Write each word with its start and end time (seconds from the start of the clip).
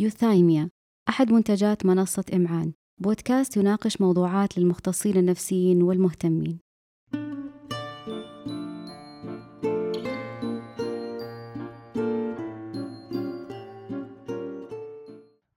يوثايميا 0.00 0.70
أحد 1.08 1.32
منتجات 1.32 1.86
منصة 1.86 2.24
إمعان. 2.34 2.72
بودكاست 2.98 3.56
يناقش 3.56 4.00
موضوعات 4.00 4.58
للمختصين 4.58 5.16
النفسيين 5.16 5.82
والمهتمين. 5.82 6.60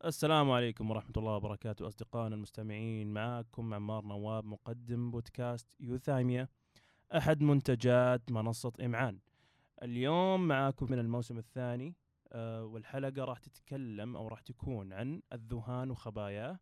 السلام 0.05 0.52
عليكم 0.52 0.92
ورحمة 0.92 1.14
الله 1.18 1.36
وبركاته 1.36 1.88
أصدقائنا 1.88 2.36
المستمعين. 2.36 3.14
معكم 3.14 3.73
عمار 3.73 4.05
نواب 4.05 4.46
مقدم 4.46 5.12
بودكاست 5.12 5.68
يوثايميا 5.80 6.48
أحد 7.18 7.42
منتجات 7.42 8.32
منصة 8.32 8.71
إمعان. 8.86 9.20
اليوم 9.84 10.48
معاكم 10.48 10.88
من 10.92 11.00
الموسم 11.00 11.38
الثاني 11.38 11.96
والحلقة 12.39 13.23
راح 13.23 13.39
تتكلم 13.39 14.16
أو 14.16 14.27
راح 14.27 14.41
تكون 14.41 14.93
عن 14.93 15.21
الذهان 15.34 15.91
وخباياه. 15.91 16.59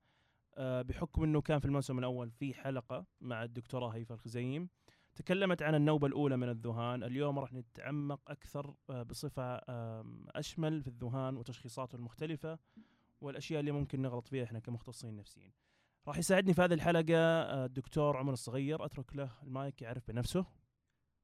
آه، 0.58 0.82
بحكم 0.82 1.24
أنه 1.24 1.42
كان 1.42 1.60
في 1.60 1.66
الموسم 1.66 2.00
الأول 2.00 2.32
في 2.32 2.54
حلقة 2.54 3.06
مع 3.22 3.44
الدكتورة 3.44 3.88
هيفا 3.88 4.16
الخزيم 4.16 4.70
تكلمت 5.16 5.62
عن 5.62 5.76
النوبة 5.76 6.08
الأولى 6.08 6.38
من 6.38 6.50
الذهان. 6.50 7.04
اليوم 7.04 7.40
راح 7.40 7.54
نتعمق 7.54 8.32
أكثر 8.32 8.76
آه، 8.90 9.04
بصفة 9.04 9.62
أشمل 10.36 10.82
في 10.82 10.88
الذهان 10.88 11.38
وتشخيصاته 11.38 11.96
المختلفة 11.96 12.60
والأشياء 13.22 13.60
اللي 13.60 13.72
ممكن 13.72 14.02
نغلط 14.02 14.28
فيها 14.28 14.44
إحنا 14.44 14.60
كمختصين 14.60 15.16
نفسيين. 15.16 15.54
راح 16.08 16.18
يساعدني 16.18 16.54
في 16.54 16.62
هذه 16.62 16.74
الحلقة 16.74 17.16
الدكتور 17.66 18.18
عمر 18.18 18.34
الصغير. 18.34 18.86
أترك 18.86 19.16
له 19.16 19.32
المايك 19.44 19.82
يعرف 19.82 20.08
بنفسه. 20.08 20.46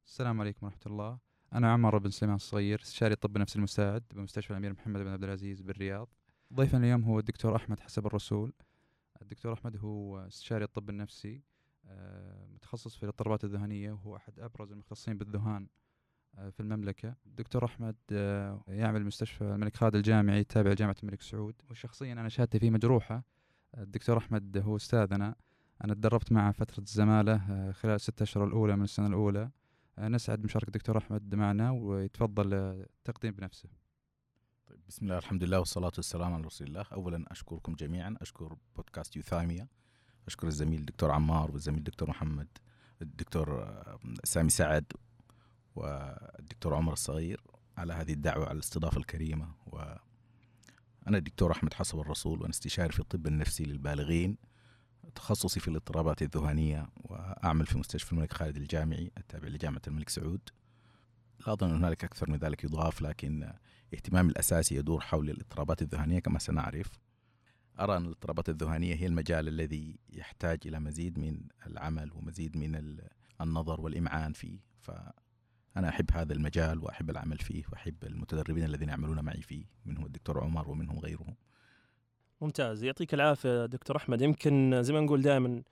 السلام 0.05 0.41
عليكم 0.41 0.66
ورحمة 0.66 0.82
الله. 0.85 1.24
أنا 1.54 1.73
عمر 1.73 1.98
بن 1.98 2.09
سليمان 2.09 2.35
الصغير 2.35 2.81
استشاري 2.81 3.13
الطب 3.13 3.35
النفسي 3.35 3.58
المساعد 3.58 4.04
بمستشفى 4.13 4.52
الأمير 4.52 4.73
محمد 4.73 5.02
بن 5.02 5.08
عبد 5.08 5.23
العزيز 5.23 5.62
بالرياض. 5.62 6.09
ضيفنا 6.54 6.80
اليوم 6.80 7.04
هو 7.04 7.20
الدكتور 7.20 7.55
أحمد 7.55 7.80
حسب 7.80 8.05
الرسول. 8.05 8.54
الدكتور 9.21 9.54
أحمد 9.54 9.77
هو 9.77 10.27
استشاري 10.27 10.63
الطب 10.63 10.90
النفسي 10.90 11.41
آه، 11.88 12.46
متخصص 12.46 12.96
في 12.96 13.04
الاضطرابات 13.04 13.43
الذهنية 13.43 13.91
وهو 13.91 14.16
أحد 14.16 14.40
أبرز 14.40 14.71
المختصين 14.71 15.18
بالذهان 15.18 15.68
آه، 16.38 16.49
في 16.49 16.60
المملكة. 16.60 17.16
الدكتور 17.26 17.66
أحمد 17.66 17.96
آه، 18.12 18.63
يعمل 18.68 19.05
مستشفى 19.05 19.43
الملك 19.43 19.76
خالد 19.76 19.96
الجامعي 19.96 20.43
تابع 20.43 20.71
لجامعة 20.71 20.96
الملك 21.04 21.21
سعود. 21.21 21.55
وشخصيا 21.70 22.13
أنا 22.13 22.29
شهادتي 22.29 22.60
فيه 22.60 22.70
مجروحة. 22.70 23.23
الدكتور 23.77 24.18
أحمد 24.18 24.57
هو 24.57 24.76
أستاذنا. 24.76 25.35
أنا 25.84 25.93
تدربت 25.93 26.32
معه 26.32 26.51
فترة 26.51 26.84
الزمالة 26.84 27.71
خلال 27.71 27.96
الستة 27.96 28.23
أشهر 28.23 28.43
الأولى 28.43 28.76
من 28.76 28.84
السنة 28.84 29.07
الأولى. 29.07 29.49
نسعد 29.99 30.41
بمشاركة 30.41 30.68
الدكتور 30.68 30.98
أحمد 30.98 31.35
معنا 31.35 31.71
ويتفضل 31.71 32.54
التقديم 32.54 33.32
بنفسه. 33.32 33.70
طيب 34.68 34.79
بسم 34.88 35.05
الله 35.05 35.18
الحمد 35.18 35.43
لله 35.43 35.60
والصلاة 35.60 35.91
والسلام 35.96 36.34
على 36.34 36.43
رسول 36.43 36.68
الله. 36.68 36.85
أولا 36.93 37.26
أشكركم 37.32 37.74
جميعا 37.74 38.16
أشكر 38.21 38.57
بودكاست 38.76 39.16
يوثايميا 39.16 39.68
أشكر 40.27 40.48
الزميل 40.48 40.79
الدكتور 40.79 41.12
عمار 41.12 41.51
والزميل 41.51 41.79
الدكتور 41.79 42.10
محمد 42.10 42.48
الدكتور 43.01 43.73
سامي 44.23 44.49
سعد 44.49 44.85
والدكتور 45.76 46.76
عمر 46.76 46.93
الصغير 46.93 47.41
على 47.77 47.93
هذه 47.93 48.13
الدعوة 48.13 48.46
على 48.46 48.54
الاستضافة 48.54 48.98
الكريمة. 48.98 49.55
وأنا 49.66 51.18
الدكتور 51.18 51.51
أحمد 51.51 51.73
حسب 51.73 51.99
الرسول 51.99 52.40
وأنا 52.40 52.51
استشاري 52.51 52.91
في 52.91 52.99
الطب 52.99 53.27
النفسي 53.27 53.63
للبالغين. 53.63 54.38
تخصصي 55.15 55.59
في 55.59 55.67
الاضطرابات 55.67 56.21
الذهانية 56.21 56.87
وأعمل 56.95 57.65
في 57.65 57.77
مستشفى 57.77 58.11
الملك 58.13 58.34
خالد 58.34 58.57
الجامعي 58.57 59.11
التابع 59.17 59.48
لجامعة 59.48 59.81
الملك 59.87 60.09
سعود. 60.09 60.49
لا 61.48 61.53
أظن 61.53 61.70
أن 61.70 61.75
هنالك 61.75 62.03
أكثر 62.03 62.29
من 62.29 62.37
ذلك 62.37 62.63
يضاف 62.63 63.01
لكن 63.01 63.53
اهتمامي 63.93 64.29
الأساسي 64.29 64.75
يدور 64.75 65.01
حول 65.01 65.29
الاضطرابات 65.29 65.81
الذهانية 65.81 66.19
كما 66.19 66.39
سنعرف. 66.39 67.00
أرى 67.79 67.97
أن 67.97 68.06
الاضطرابات 68.06 68.50
الذهانية 68.50 68.95
هي 68.95 69.06
المجال 69.06 69.47
الذي 69.47 70.00
يحتاج 70.09 70.59
إلى 70.66 70.79
مزيد 70.79 71.19
من 71.19 71.41
العمل 71.67 72.11
ومزيد 72.13 72.57
من 72.57 73.00
النظر 73.41 73.81
والإمعان 73.81 74.33
فيه. 74.33 74.59
فأنا 74.79 75.89
أحب 75.89 76.11
هذا 76.11 76.33
المجال 76.33 76.79
وأحب 76.79 77.09
العمل 77.09 77.38
فيه 77.38 77.63
وأحب 77.71 78.03
المتدربين 78.03 78.63
الذين 78.63 78.89
يعملون 78.89 79.19
معي 79.19 79.41
فيه 79.41 79.65
منهم 79.85 80.05
الدكتور 80.05 80.44
عمر 80.44 80.69
ومنهم 80.69 80.99
غيرهم. 80.99 81.35
ممتاز. 82.41 82.84
يعطيك 82.84 83.13
العافية 83.13 83.66
دكتور 83.66 83.97
أحمد. 83.97 84.22
يمكن 84.22 84.84
زي 84.84 84.94
ما 84.94 85.00
نقول 85.00 85.22
دائما 85.22 85.63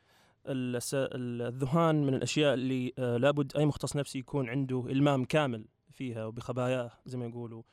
الذهان 0.47 2.03
من 2.05 2.13
الأشياء 2.13 2.53
اللي 2.53 2.93
آه، 2.99 3.17
لابد 3.17 3.57
أي 3.57 3.65
مختص 3.65 3.95
نفسي 3.95 4.19
يكون 4.19 4.49
عنده 4.49 4.85
إلمام 4.89 5.25
كامل 5.25 5.65
فيها 5.91 6.25
وبخباياه 6.25 6.91
زي 7.05 7.17
ما 7.17 7.25
يقولوا 7.25 7.63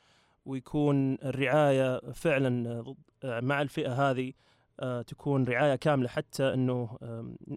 ويكون 0.44 1.14
الرعاية 1.14 2.12
فعلا 2.12 2.84
آه، 3.24 3.40
مع 3.40 3.62
الفئة 3.62 4.10
هذه 4.10 4.32
آه، 4.80 5.02
تكون 5.02 5.44
رعاية 5.44 5.76
كاملة. 5.76 6.08
حتى 6.08 6.54
إنه 6.54 6.98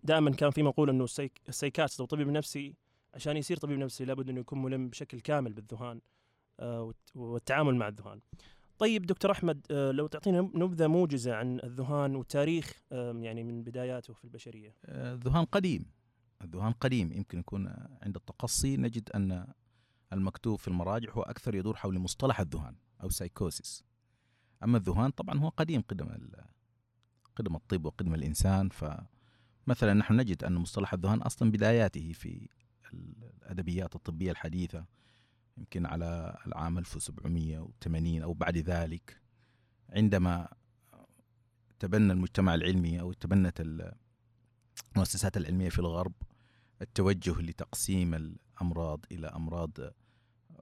دائما 0.04 0.32
كان 0.32 0.50
في 0.50 0.64
مقولة 0.64 0.92
إنه 0.92 1.06
السيكاتست 1.50 2.00
أو 2.00 2.04
الطبيب 2.04 2.28
النفسي 2.28 2.76
عشان 3.14 3.38
يصير 3.38 3.58
طبيب 3.58 3.80
نفسي 3.80 4.06
لابد 4.06 4.30
إنه 4.30 4.40
يكون 4.40 4.62
ملم 4.62 4.90
بشكل 4.90 5.20
كامل 5.20 5.54
بالذهان 5.54 6.02
والتعامل 7.16 7.76
مع 7.76 7.88
الذهان. 7.88 8.20
طيب 8.84 9.06
دكتور 9.06 9.32
أحمد 9.32 9.66
آه، 9.72 9.92
لو 9.92 10.08
تعطينا 10.08 10.42
نبذة 10.42 10.88
موجزة 10.88 11.36
عن 11.36 11.60
الذهان 11.64 12.16
والتاريخ 12.16 12.84
يعني 12.92 13.44
من 13.44 13.64
بداياته 13.64 14.14
في 14.14 14.24
البشرية. 14.24 14.76
آه، 14.86 15.14
الذهان 15.14 15.46
قديم 15.46 15.86
الذهان 16.42 16.72
قديم 16.72 17.12
يمكن 17.12 17.40
يكون 17.40 17.68
عند 18.02 18.16
التقصي 18.16 18.78
نجد 18.78 19.10
أن 19.16 19.48
المكتوب 20.14 20.60
في 20.60 20.68
المراجع 20.68 21.12
هو 21.12 21.22
أكثر 21.22 21.56
يدور 21.56 21.76
حول 21.76 22.00
مصطلح 22.00 22.40
الذهان 22.40 22.76
أو 23.04 23.10
سايكوسيس. 23.10 23.84
أما 24.64 24.78
الذهان 24.78 25.12
طبعا 25.12 25.40
هو 25.40 25.50
قديم 25.50 25.82
قدم 25.82 26.10
قدم 27.36 27.56
الطب 27.56 27.86
وقدم 27.86 28.14
الإنسان 28.14 28.70
فمثلا 28.70 29.94
نحن 29.94 30.16
نجد 30.16 30.44
أن 30.44 30.54
مصطلح 30.54 30.94
الذهان 30.94 31.22
أصلا 31.22 31.52
بداياته 31.52 32.12
في 32.14 32.50
الأدبيات 32.94 33.96
الطبية 33.96 34.32
الحديثة 34.32 34.86
يمكن 35.58 35.86
على 35.86 36.38
العام 36.48 36.78
1780 36.78 38.22
أو 38.22 38.34
بعد 38.34 38.58
ذلك 38.58 39.22
عندما 39.90 40.48
تبنى 41.80 42.14
المجتمع 42.14 42.56
العلمي 42.56 43.02
أو 43.02 43.14
تبنت 43.14 43.64
المؤسسات 44.96 45.38
العلمية 45.38 45.70
في 45.70 45.80
الغرب 45.80 46.14
التوجه 46.82 47.42
لتقسيم 47.42 48.14
الأمراض 48.14 49.06
إلى 49.12 49.28
أمراض 49.28 49.72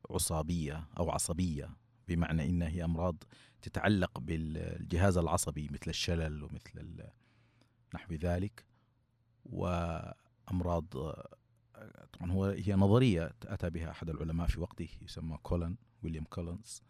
عصابية 0.09 0.87
أو 0.97 1.11
عصبية 1.11 1.69
بمعنى 2.07 2.49
إنها 2.49 2.69
هي 2.69 2.83
أمراض 2.83 3.23
تتعلق 3.61 4.19
بالجهاز 4.19 5.17
العصبي 5.17 5.69
مثل 5.71 5.89
الشلل 5.89 6.43
ومثل 6.43 7.03
نحو 7.93 8.13
ذلك 8.13 8.65
وأمراض 9.45 10.85
طبعا 12.13 12.31
هو 12.31 12.45
هي 12.45 12.73
نظرية 12.73 13.33
أتى 13.43 13.69
بها 13.69 13.91
أحد 13.91 14.09
العلماء 14.09 14.47
في 14.47 14.59
وقته 14.59 14.89
يسمى 15.01 15.37
كولن 15.43 15.75
ويليام 16.03 16.23
كولنز 16.23 16.81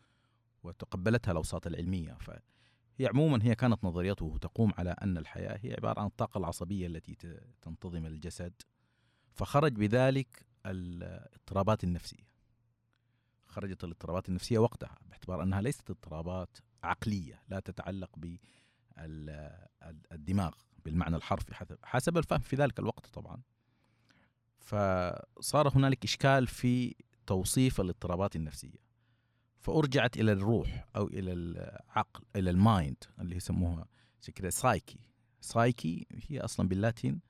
وتقبلتها 0.63 1.31
الأوساط 1.31 1.67
العلمية. 1.67 2.13
فهي 2.13 3.07
عموما 3.07 3.43
هي 3.43 3.55
كانت 3.55 3.83
نظريته 3.83 4.37
تقوم 4.41 4.73
على 4.77 4.89
أن 4.89 5.17
الحياة 5.17 5.59
هي 5.63 5.73
عبارة 5.73 5.99
عن 5.99 6.05
الطاقة 6.05 6.37
العصبية 6.37 6.87
التي 6.87 7.15
تنتظم 7.61 8.05
الجسد. 8.05 8.53
فخرج 9.33 9.73
بذلك 9.73 10.45
الاضطرابات 10.65 11.83
النفسية. 11.83 12.31
خرجت 13.45 13.83
الاضطرابات 13.83 14.29
النفسية 14.29 14.59
وقتها 14.59 14.97
باعتبار 15.05 15.43
أنها 15.43 15.61
ليست 15.61 15.89
اضطرابات 15.89 16.57
عقلية 16.83 17.41
لا 17.47 17.59
تتعلق 17.59 18.09
بالدماغ 18.97 20.51
بالمعنى 20.85 21.15
الحرفي 21.15 21.77
حسب 21.83 22.17
الفهم 22.17 22.39
في 22.39 22.55
ذلك 22.55 22.79
الوقت 22.79 23.07
طبعا. 23.07 23.41
فصار 24.61 25.67
هنالك 25.75 26.03
إشكال 26.03 26.47
في 26.47 26.95
توصيف 27.27 27.81
الاضطرابات 27.81 28.35
النفسية. 28.35 28.91
فأرجعت 29.59 30.17
إلى 30.17 30.31
الروح 30.31 30.87
أو 30.95 31.07
إلى 31.07 31.33
العقل 31.33 32.23
إلى 32.35 32.49
ال 32.49 32.60
mind 32.60 33.03
اللي 33.19 33.35
يسموها 33.35 33.85
كده 34.35 34.49
سايكي 34.49 34.99
سايكي 35.41 36.07
هي 36.27 36.39
أصلا 36.39 36.67
باللاتين 36.67 37.21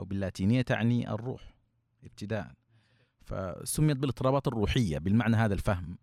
أو 0.00 0.04
باللاتينية 0.04 0.62
تعني 0.62 1.10
الروح 1.10 1.54
ابتداء. 2.04 2.52
فسميت 3.22 3.96
بالاضطرابات 3.96 4.48
الروحية 4.48 4.98
بالمعنى 4.98 5.36
هذا 5.36 5.54
الفهم. 5.54 5.98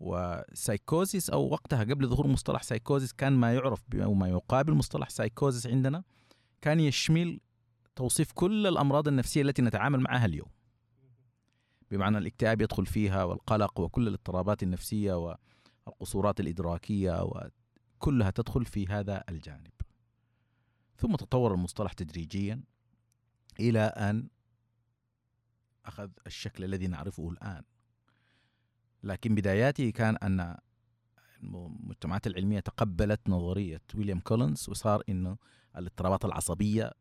وسايكوزيس 0.00 1.30
أو 1.30 1.48
وقتها 1.48 1.80
قبل 1.84 2.08
ظهور 2.08 2.26
مصطلح 2.26 2.62
سايكوزيس 2.62 3.12
كان 3.12 3.32
ما 3.32 3.54
يعرف 3.54 3.84
أو 3.94 4.14
ما 4.14 4.28
يقابل 4.28 4.72
مصطلح 4.72 5.08
سايكوزيس 5.08 5.66
عندنا 5.66 6.04
كان 6.60 6.80
يشمل 6.80 7.40
توصيف 7.96 8.32
كل 8.32 8.66
الأمراض 8.66 9.08
النفسية 9.08 9.42
التي 9.42 9.62
نتعامل 9.62 10.00
معها 10.00 10.24
اليوم. 10.26 10.48
بمعنى 11.90 12.18
الاكتئاب 12.18 12.60
يدخل 12.60 12.86
فيها 12.86 13.24
والقلق 13.24 13.80
وكل 13.80 14.08
الاضطرابات 14.08 14.62
النفسية 14.62 15.36
والقصورات 15.86 16.40
الإدراكية 16.40 17.22
وكلها 17.22 18.30
تدخل 18.30 18.64
في 18.64 18.86
هذا 18.86 19.24
الجانب. 19.28 19.70
ثم 20.96 21.16
تطور 21.16 21.54
المصطلح 21.54 21.92
تدريجيا 21.92 22.62
إلى 23.60 23.80
أن 23.80 24.28
أخذ 25.86 26.10
الشكل 26.26 26.64
الذي 26.64 26.86
نعرفه 26.86 27.30
الآن. 27.30 27.62
لكن 29.02 29.34
بداياته 29.34 29.90
كان 29.90 30.16
أن 30.16 30.56
المجتمعات 31.42 32.26
العلمية 32.26 32.60
تقبلت 32.60 33.28
نظرية 33.28 33.82
ويليام 33.94 34.20
كولينز 34.20 34.68
وصار 34.68 35.02
إنه 35.08 35.36
الاضطرابات 35.76 36.24
العصبية 36.24 36.92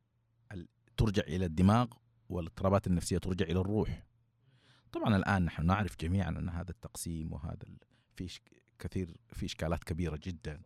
ال- 0.52 0.68
ترجع 0.98 1.24
إلى 1.24 1.46
الدماغ 1.46 1.88
والاضطرابات 2.30 2.88
النفسية 2.88 3.18
ترجع 3.18 3.46
إلى 3.46 3.60
الروح. 3.60 4.04
طبعا 4.92 5.16
الآن 5.16 5.46
نحن 5.46 5.66
نعرف 5.66 5.96
جميعا 6.00 6.30
أن 6.30 6.50
هذا 6.50 6.72
التقسيم 6.72 7.34
وهذا 7.34 7.66
في 8.16 8.40
كثير 8.80 9.18
في 9.34 9.46
إشكالات 9.46 9.84
كبيرة 9.84 10.20
جدا. 10.24 10.62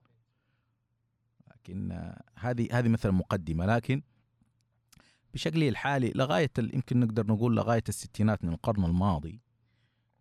لكن 1.51 2.11
هذه 2.35 2.67
هذه 2.71 2.87
مثلا 2.87 3.11
مقدمة 3.11 3.65
لكن 3.65 4.01
بشكله 5.33 5.69
الحالي 5.69 6.11
لغاية 6.15 6.51
يمكن 6.59 6.99
نقدر 6.99 7.27
نقول 7.27 7.55
لغاية 7.55 7.83
الستينات 7.89 8.43
من 8.43 8.53
القرن 8.53 8.85
الماضي 8.85 9.41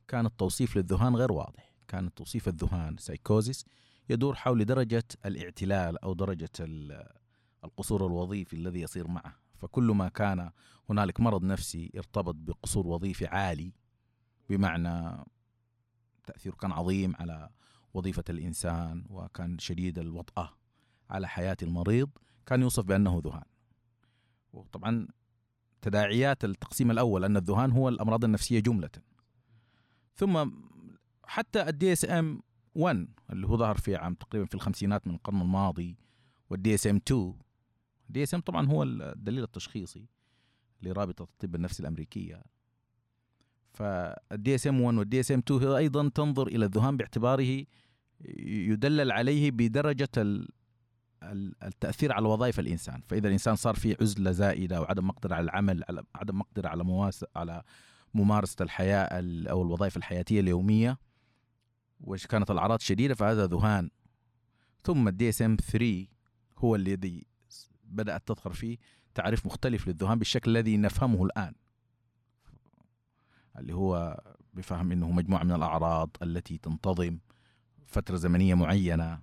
كان 0.08 0.26
التوصيف 0.26 0.76
للذهان 0.76 1.16
غير 1.16 1.32
واضح، 1.32 1.74
كان 1.88 2.14
توصيف 2.14 2.48
الذهان 2.48 2.96
سايكوزيس 2.96 3.64
يدور 4.10 4.34
حول 4.34 4.64
درجة 4.64 5.04
الاعتلال 5.26 5.98
أو 5.98 6.14
درجة 6.14 6.50
ال- 6.60 7.08
القصور 7.64 8.06
الوظيفي 8.06 8.56
الذي 8.56 8.80
يصير 8.80 9.08
معه، 9.08 9.36
فكل 9.56 9.84
ما 9.84 10.08
كان 10.08 10.50
هنالك 10.90 11.20
مرض 11.20 11.44
نفسي 11.44 11.92
ارتبط 11.96 12.34
بقصور 12.34 12.86
وظيفي 12.86 13.26
عالي 13.26 13.72
بمعنى 14.48 15.24
تاثيره 16.26 16.54
كان 16.54 16.72
عظيم 16.72 17.16
على 17.16 17.50
وظيفة 17.94 18.24
الإنسان 18.30 19.04
وكان 19.10 19.58
شديد 19.58 19.98
الوطأة 19.98 20.52
على 21.10 21.28
حياة 21.28 21.56
المريض 21.62 22.10
كان 22.46 22.62
يوصف 22.62 22.84
بأنه 22.84 23.22
ذهان. 23.24 23.44
وطبعا 24.52 25.08
تداعيات 25.82 26.44
التقسيم 26.44 26.90
الأول 26.90 27.24
أن 27.24 27.36
الذهان 27.36 27.72
هو 27.72 27.88
الأمراض 27.88 28.24
النفسية 28.24 28.60
جملة. 28.60 28.90
ثم 30.14 30.50
حتى 31.26 31.68
ال 31.68 31.92
DSM 31.92 32.42
1 32.74 33.08
اللي 33.30 33.46
هو 33.46 33.56
ظهر 33.56 33.76
في 33.76 33.96
عام 33.96 34.14
تقريبا 34.14 34.46
في 34.46 34.54
الخمسينات 34.54 35.06
من 35.06 35.14
القرن 35.14 35.40
الماضي 35.40 35.96
وال 36.50 36.74
DSM 36.74 36.96
2 36.96 37.34
ال 38.08 38.22
DSM 38.22 38.40
طبعا 38.40 38.66
هو 38.66 38.82
الدليل 38.82 39.42
التشخيصي 39.42 40.06
لرابطة 40.82 41.22
الطب 41.22 41.54
النفسي 41.54 41.82
الأمريكية. 41.82 42.42
فال 43.72 44.54
DSM 44.54 44.80
1 44.80 44.98
وال 44.98 45.20
DSM 45.20 45.38
2 45.38 45.62
هي 45.62 45.76
أيضا 45.76 46.08
تنظر 46.08 46.46
إلى 46.46 46.64
الذهان 46.64 46.96
باعتباره 46.96 47.64
يدلل 48.38 49.12
عليه 49.12 49.50
بدرجة 49.50 50.08
ال- 50.16 50.48
ال- 51.22 51.64
التأثير 51.64 52.12
على 52.12 52.28
وظائف 52.28 52.60
الإنسان. 52.60 53.02
فإذا 53.06 53.26
الإنسان 53.28 53.56
صار 53.56 53.74
فيه 53.74 53.96
عزلة 54.00 54.30
زائدة 54.30 54.80
وعدم 54.80 55.06
مقدرة 55.06 55.34
على 55.34 55.44
العمل 55.44 55.84
على 55.88 56.02
عدم 56.14 56.38
مقدرة 56.38 56.68
على 56.68 56.84
مواس 56.84 57.24
على 57.36 57.62
ممارسة 58.14 58.62
الحياة 58.62 59.18
ال- 59.18 59.48
أو 59.48 59.62
الوظائف 59.62 59.96
الحياتية 59.96 60.40
اليومية 60.40 60.98
وش 62.00 62.26
كانت 62.26 62.50
الأعراض؟ 62.50 62.80
شديدة 62.80 63.14
فهذا 63.14 63.46
ذهان. 63.46 63.90
ثم 64.84 65.08
ال 65.08 65.28
DSM 65.28 65.56
3 65.56 66.06
هو 66.58 66.74
الذي 66.76 67.26
بدأت 67.86 68.28
تظهر 68.28 68.52
فيه 68.52 68.78
تعريف 69.14 69.46
مختلف 69.46 69.88
للذهان 69.88 70.18
بالشكل 70.18 70.50
الذي 70.50 70.76
نفهمه 70.76 71.24
الآن 71.24 71.54
اللي 73.58 73.74
هو 73.74 74.20
بفهم 74.54 74.92
إنه 74.92 75.10
مجموعة 75.10 75.42
من 75.42 75.52
الأعراض 75.52 76.16
التي 76.22 76.58
تنتظم 76.58 77.18
فترة 77.86 78.16
زمنية 78.16 78.54
معينة 78.54 79.20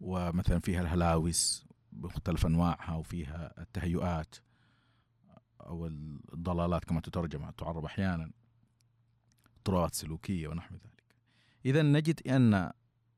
ومثلا 0.00 0.58
فيها 0.58 0.80
الهلاوس 0.80 1.66
بمختلف 1.92 2.46
أنواعها 2.46 2.94
وفيها 2.94 3.62
التهيؤات 3.62 4.36
أو 5.60 5.86
الضلالات 5.86 6.84
كما 6.84 7.00
تترجم 7.00 7.50
تعرب 7.50 7.84
أحيانا 7.84 8.30
اضطرابات 9.56 9.94
سلوكية 9.94 10.48
ونحو 10.48 10.74
ذلك. 10.74 11.04
اذا 11.64 11.82
نجد 11.82 12.28
أن 12.28 12.72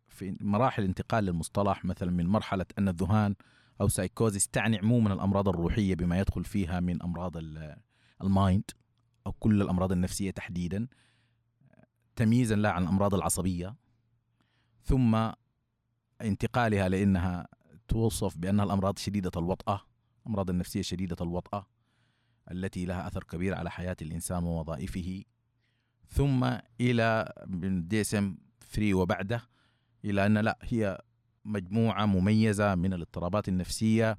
في 0.09 0.37
مراحل 0.41 0.83
الانتقال 0.83 1.25
للمصطلح 1.25 1.85
مثلا 1.85 2.11
من 2.11 2.27
مرحلة 2.27 2.67
أن 2.79 2.89
الذهان 2.89 3.35
أو 3.81 3.89
سايكوزيس 3.89 4.49
تعني 4.49 4.79
عموما 4.79 5.13
الأمراض 5.15 5.49
الروحية 5.49 5.95
بما 5.95 6.19
يدخل 6.19 6.45
فيها 6.45 6.81
من 6.81 7.03
أمراض 7.03 7.37
ال- 7.37 7.77
ال 8.23 8.32
mind 8.32 8.71
أو 9.27 9.33
كل 9.33 9.63
الأمراض 9.63 9.93
النفسية 9.93 10.31
تحديدا 10.31 10.89
تمييزا 12.17 12.57
لها 12.57 12.71
عن 12.71 12.83
الأمراض 12.83 13.15
العصبية 13.15 13.75
ثم 14.83 15.31
انتقالها 16.21 16.89
لأنها 16.89 17.49
توصف 17.89 18.39
بأنها 18.39 18.65
الأمراض 18.65 18.99
شديدة 18.99 19.31
الوطأة 19.37 19.81
الأمراض 20.23 20.51
النفسية 20.51 20.83
شديدة 20.83 21.17
الوطأة 21.21 21.67
التي 22.51 22.85
لها 22.85 23.07
أثر 23.07 23.25
كبير 23.25 23.55
على 23.55 23.71
حياة 23.71 23.97
الإنسان 24.03 24.45
ووظائفه 24.45 25.23
ثم 26.09 26.45
إلى 26.81 27.33
من 27.47 27.89
DSM 27.89 28.39
3 28.73 28.95
وبعده 28.95 29.43
إلى 30.05 30.27
أن 30.27 30.39
لا 30.39 30.59
هي 30.63 31.01
مجموعة 31.45 32.07
مميزة 32.07 32.75
من 32.75 32.93
الاضطرابات 32.93 33.49
النفسية 33.49 34.19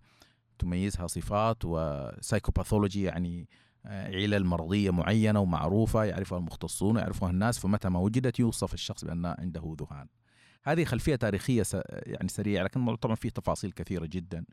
تميزها 0.60 1.07
صفات 1.07 1.57
وسايكوباثولوجي 1.66 3.04
يعني 3.04 3.50
آه، 3.86 4.07
علل 4.07 4.45
مرضية 4.45 4.92
معينة 4.92 5.39
ومعروفة 5.39 6.04
يعرفها 6.04 6.38
المختصون 6.38 6.95
ويعرفها 6.95 7.30
الناس 7.30 7.60
فمتى 7.60 7.89
ما 7.89 8.00
وجدت 8.00 8.39
يوصف 8.39 8.74
الشخص 8.74 9.06
بأن 9.06 9.25
عنده 9.25 9.75
ذهان. 9.80 10.07
هذه 10.63 10.83
خلفية 10.83 11.16
تاريخية 11.16 11.63
يعني 11.89 12.27
سريعة 12.27 12.63
لكن 12.63 12.95
طبعا 12.95 13.16
فيه 13.16 13.30
تفاصيل 13.30 13.71
كثيرة 13.71 14.06
جدا 14.06 14.45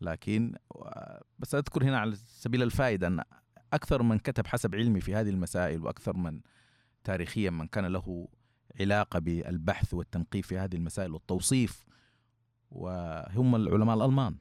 لكن 0.00 0.54
آه، 0.76 1.22
بس 1.38 1.54
أذكر 1.54 1.84
هنا 1.84 1.98
على 1.98 2.16
سبيل 2.16 2.62
الفائدة 2.62 3.06
أن 3.06 3.22
أكثر 3.72 4.02
من 4.02 4.18
كتب 4.18 4.46
حسب 4.46 4.74
علمي 4.74 5.00
في 5.00 5.14
هذه 5.14 5.28
المسائل 5.28 5.82
وأكثر 5.82 6.16
من 6.16 6.40
تاريخيا 7.04 7.50
من 7.50 7.66
كان 7.66 7.86
له 7.86 8.28
علاقة 8.80 9.18
بالبحث 9.18 9.94
والتنقيب 9.94 10.44
في 10.44 10.58
هذه 10.58 10.74
المسائل 10.74 11.12
والتوصيف 11.12 11.84
وهم 12.70 13.56
العلماء 13.56 13.96
الألمان. 13.96 14.36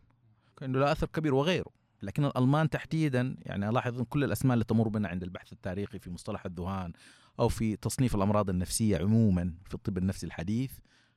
كان 0.58 0.72
له 0.76 0.92
أثر 0.92 1.08
كبير 1.08 1.34
وغيره. 1.34 1.72
لكن 2.02 2.26
الألمان 2.26 2.70
تحديدا 2.70 3.36
يعني 3.42 3.70
ألاحظ 3.70 4.00
إن 4.00 4.06
كل 4.06 4.24
الأسماء 4.24 4.54
اللي 4.54 4.66
تمر 4.66 4.88
بنا 4.88 5.08
عند 5.08 5.24
البحث 5.24 5.54
التاريخي 5.54 6.00
في 6.00 6.10
مصطلح 6.12 6.46
الذهان 6.46 6.94
أو 7.40 7.48
في 7.50 7.76
تصنيف 7.76 8.16
الأمراض 8.16 8.50
النفسية 8.50 8.98
عموما 8.98 9.54
في 9.66 9.74
الطب 9.74 9.98
النفسي 9.98 10.26
الحديث 10.26 10.72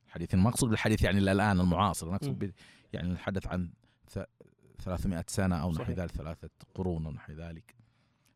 الحديث 0.06 0.34
ما 0.34 0.48
أقصد 0.48 0.68
بالحديث 0.68 1.02
يعني 1.02 1.18
الآن 1.18 1.60
المعاصر. 1.60 2.14
أقصد 2.14 2.38
ب- 2.38 2.52
يعني 2.92 3.12
نتحدث 3.12 3.46
عن 3.46 3.70
ث- 4.10 4.24
300 4.84 5.24
سنة 5.28 5.56
أو 5.56 5.72
نحو. 5.72 5.82
ذلك 5.92 6.10
ثلاثة 6.10 6.50
قرون 6.74 7.06
أو 7.06 7.12
نحو 7.12 7.32
ذلك. 7.32 7.74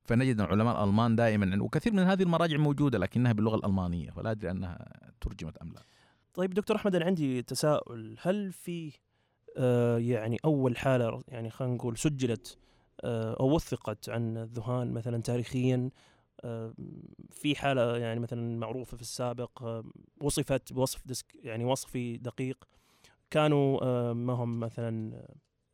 فنجد 0.04 0.40
العلماء 0.40 0.84
الألمان 0.84 1.16
دائما 1.16 1.62
وكثير 1.62 1.92
من 1.92 2.02
هذه 2.02 2.22
المراجع 2.22 2.56
موجودة 2.56 2.98
لكنها 2.98 3.32
باللغة 3.32 3.56
الألمانية 3.56 4.10
فلا 4.10 4.30
أدري 4.30 4.50
أنها 4.50 4.88
ترجمت 5.20 5.56
أم 5.58 5.72
لا. 5.72 5.82
طيب 6.34 6.54
دكتور 6.54 6.76
أحمد 6.76 6.94
أنا 6.94 7.04
عندي 7.04 7.42
تساؤل. 7.42 8.16
هل 8.20 8.52
في 8.52 8.92
آه 9.56 9.98
يعني 9.98 10.38
أول 10.44 10.76
حالة 10.76 11.22
يعني 11.28 11.50
خلينا 11.50 11.74
نقول 11.74 11.98
سجلت 11.98 12.58
آه 13.04 13.36
أو 13.40 13.54
وثقت 13.54 14.08
عن 14.08 14.36
الذهان 14.36 14.92
مثلا 14.92 15.22
تاريخيا 15.22 15.90
آه 16.44 16.74
في 17.30 17.56
حالة 17.56 17.96
يعني 17.96 18.20
مثلا 18.20 18.58
معروفة 18.58 18.96
في 18.96 19.02
السابق 19.02 19.62
آه 19.62 19.84
وصفت 20.20 20.72
بوصف 20.72 21.06
ديسك 21.06 21.26
يعني 21.42 21.64
وصفي 21.64 22.16
دقيق 22.16 22.64
كانوا 23.30 23.78
آه 23.82 24.12
ما 24.12 24.32
هم 24.32 24.60
مثلا 24.60 25.22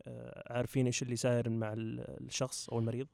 آه 0.06 0.52
عارفين 0.52 0.86
إيش 0.86 1.02
اللي 1.02 1.16
صاير 1.16 1.48
مع 1.50 1.72
ال- 1.72 2.24
الشخص 2.26 2.68
أو 2.70 2.78
المريض؟ 2.78 3.08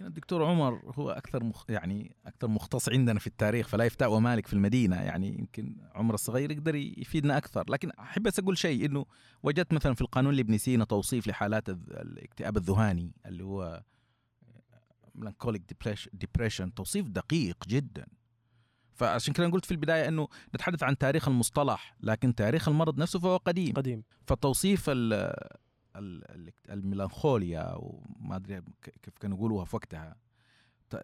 يمكن 0.00 0.08
الدكتور 0.08 0.44
عمر 0.44 0.92
هو 0.98 1.10
أكثر 1.10 1.44
مخ 1.44 1.64
يعني 1.68 2.16
أكثر 2.26 2.48
مختص 2.48 2.88
عندنا 2.88 3.18
في 3.18 3.26
التاريخ 3.26 3.68
فلا 3.68 3.84
يفتاء 3.84 4.12
ومالك 4.12 4.46
في 4.46 4.52
المدينة 4.52 4.96
يعني 4.96 5.38
يمكن 5.38 5.76
عمر 5.94 6.14
الصغير 6.14 6.50
يقدر 6.50 6.74
يفيدنا 6.74 7.36
أكثر. 7.36 7.64
لكن 7.70 7.90
أحب 7.90 8.22
بس 8.22 8.38
أقول 8.38 8.58
شيء 8.58 8.86
إنه 8.86 9.06
وجدت 9.42 9.72
مثلا 9.72 9.94
في 9.94 10.00
القانون 10.00 10.34
لابن 10.34 10.58
سينا 10.58 10.84
توصيف 10.84 11.26
لحالات 11.26 11.68
الاكتئاب 11.68 12.56
الذهاني 12.56 13.12
اللي 13.26 13.44
هو 13.44 13.82
ملانكوليك 15.14 15.62
ديبريشن 16.12 16.74
توصيف 16.74 17.08
دقيق 17.08 17.56
جدا. 17.68 18.06
فعشان 18.94 19.34
كده 19.34 19.48
قلت 19.48 19.64
في 19.64 19.70
البداية 19.70 20.08
إنه 20.08 20.28
نتحدث 20.54 20.82
عن 20.82 20.98
تاريخ 20.98 21.28
المصطلح 21.28 21.96
لكن 22.00 22.34
تاريخ 22.34 22.68
المرض 22.68 22.98
نفسه 22.98 23.18
فهو 23.18 23.36
قديم. 23.36 23.72
قديم. 23.72 24.02
فتوصيف 24.26 24.90
الميلانخوليا 26.70 27.74
وما 27.74 28.36
أدري 28.36 28.62
كيف 29.02 29.18
كانوا 29.20 29.36
يقولوها 29.36 29.64
في 29.64 29.76
وقتها. 29.76 30.16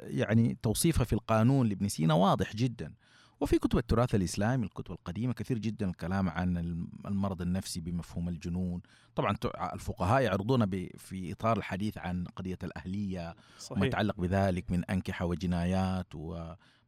يعني 0.01 0.59
توصيفها 0.63 1.05
في 1.05 1.13
القانون 1.13 1.69
لابن 1.69 1.89
سينا 1.89 2.15
واضح 2.15 2.57
جدا. 2.57 2.95
وفي 3.41 3.59
كتب 3.59 3.79
التراث 3.79 4.15
الإسلامي 4.15 4.65
الكتب 4.67 4.93
القديمة 4.93 5.33
كثير 5.33 5.59
جدا 5.59 5.91
الكلام 5.91 6.29
عن 6.29 6.57
الم- 6.57 6.89
المرض 7.07 7.43
النفسي 7.43 7.81
بمفهوم 7.81 8.29
الجنون. 8.29 8.81
طبعا 9.15 9.37
الفقهاء 9.75 10.23
يعرضون 10.23 10.67
في 10.97 11.33
إطار 11.33 11.57
الحديث 11.59 11.99
عن 11.99 12.25
قضية 12.25 12.59
الأهلية 12.63 13.27
وما 13.29 13.35
صحيح. 13.59 13.83
يتعلق 13.83 14.21
بذلك 14.21 14.71
من 14.71 14.85
أنكحة 14.85 15.25
وجنايات 15.27 16.15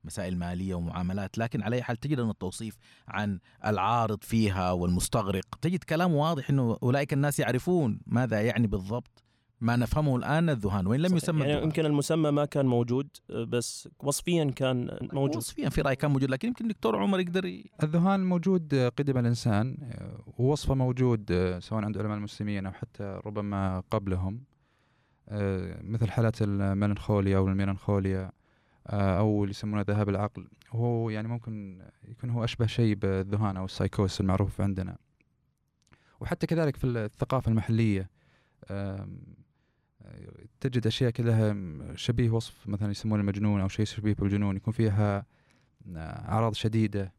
ومسائل 0.04 0.38
مالية 0.38 0.74
ومعاملات 0.74 1.38
لكن 1.38 1.62
على 1.62 1.76
أي 1.76 1.82
حال 1.82 1.96
تجد 1.96 2.18
أن 2.18 2.30
التوصيف 2.30 2.76
عن 3.08 3.38
العارض 3.66 4.22
فيها 4.22 4.72
والمستغرق 4.72 5.44
تجد 5.60 5.84
كلام 5.84 6.14
واضح 6.14 6.50
إنه 6.50 6.78
أولئك 6.82 7.12
الناس 7.12 7.40
يعرفون 7.40 8.00
ماذا 8.06 8.40
يعني 8.40 8.66
بالضبط 8.66 9.24
ما 9.60 9.76
نفهمه 9.76 10.16
الآن 10.16 10.50
الذهان 10.50 10.86
وإن 10.86 11.00
لم. 11.00 11.16
يسمى 11.16 11.46
يعني. 11.46 11.62
يمكن 11.62 11.86
المسمى 11.86 12.30
ما 12.30 12.44
كان 12.44 12.66
موجود 12.66 13.08
بس 13.48 13.88
وصفيا 14.00 14.44
كان 14.44 14.98
موجود 15.12 15.36
وصفيا 15.36 15.68
في 15.68 15.80
رأي 15.80 15.96
كان 15.96 16.10
موجود 16.10 16.30
لكن 16.30 16.48
يمكن 16.48 16.68
دكتور 16.68 16.96
عمر 16.96 17.20
يقدر 17.20 17.44
ي- 17.44 17.70
الذهان 17.82 18.24
موجود 18.24 18.74
قدم 18.74 19.18
الإنسان 19.18 19.76
آه، 19.82 20.18
ووصفه 20.38 20.74
موجود 20.74 21.32
سواء 21.58 21.84
عند 21.84 21.98
علماء 21.98 22.16
المسلمين 22.16 22.66
أو 22.66 22.72
حتى 22.72 23.20
ربما 23.26 23.82
قبلهم 23.90 24.40
آه، 25.28 25.80
مثل 25.82 26.10
حالات 26.10 26.42
الميلانخوليا 26.42 27.36
أو 27.36 27.48
آه، 28.90 29.18
أو 29.18 29.42
اللي 29.44 29.50
يسمونه 29.50 29.82
ذهاب 29.88 30.08
العقل. 30.08 30.48
وهو 30.72 31.10
يعني 31.10 31.28
ممكن 31.28 31.82
يكون 32.08 32.30
هو 32.30 32.44
أشبه 32.44 32.66
شيء 32.66 32.94
بالذهان 32.94 33.56
أو 33.56 33.64
السايكوس 33.64 34.20
المعروف 34.20 34.60
عندنا. 34.60 34.96
وحتى 36.20 36.46
كذلك 36.46 36.76
في 36.76 37.08
آم، 38.70 39.20
آه، 40.02 40.28
تجد 40.60 40.86
أشياء 40.86 41.10
كلها 41.10 41.56
شبيه 41.94 42.30
وصف 42.30 42.68
مثلا 42.68 42.90
يسمونه 42.90 43.20
المجنون 43.20 43.60
أو 43.60 43.68
شيء 43.68 43.86
شبيه 43.86 44.14
بالجنون 44.14 44.56
يكون 44.56 44.72
فيها 44.72 45.26
آه، 45.96 45.98
أعراض 46.28 46.54
شديدة 46.54 47.12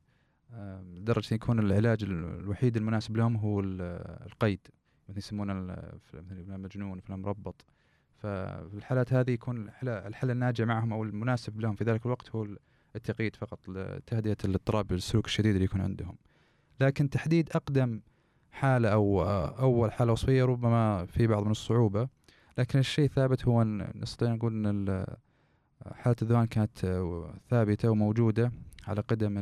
آه، 0.53 0.81
لدرجة 0.81 1.33
يكون 1.33 1.59
العلاج 1.59 2.03
ال- 2.03 2.39
الوحيد 2.39 2.77
المناسب 2.77 3.17
لهم 3.17 3.35
هو 3.35 3.59
ال- 3.59 3.81
القيد. 4.25 4.59
مثل 5.09 5.17
يسمونه 5.17 5.53
ال- 5.53 5.99
في 5.99 6.17
مثل 6.21 6.45
فلان 6.45 6.59
مجنون 6.59 6.99
فلان 6.99 7.19
مربط. 7.21 7.65
ففي 8.21 8.73
الحالات 8.73 9.13
هذه 9.13 9.31
يكون 9.31 9.69
الحل, 9.83 10.31
الناجع 10.31 10.65
معهم 10.65 10.93
أو 10.93 11.03
المناسب 11.03 11.59
لهم 11.61 11.75
في 11.75 11.83
ذلك 11.83 12.05
الوقت 12.05 12.29
هو 12.35 12.47
التقييد 12.95 13.35
فقط 13.35 13.59
لتهدئة 13.69 14.37
الاضطراب 14.45 14.91
السلوك 14.91 15.25
الشديد 15.25 15.53
اللي 15.53 15.65
يكون 15.65 15.81
عندهم. 15.81 16.15
لكن 16.81 17.09
تحديد 17.09 17.49
أقدم 17.51 18.01
حالة 18.51 18.89
أو 18.89 19.23
آه، 19.23 19.59
أول 19.61 19.91
حالة 19.91 20.11
وصفية 20.11 20.43
ربما 20.43 21.05
في 21.05 21.27
بعض 21.27 21.43
من 21.45 21.51
الصعوبة. 21.51 22.07
لكن 22.57 22.79
الشيء 22.79 23.07
ثابت 23.09 23.45
هو 23.47 23.61
أن 23.61 23.91
نستطيع 23.95 24.33
نقول 24.33 24.53
أن 24.53 24.65
ال- 24.89 25.05
حالة 25.93 26.15
الذهان 26.21 26.45
كانت 26.45 26.85
آه، 26.85 27.33
ثابتة 27.49 27.89
وموجودة 27.89 28.51
على 28.87 29.01
قدم 29.01 29.37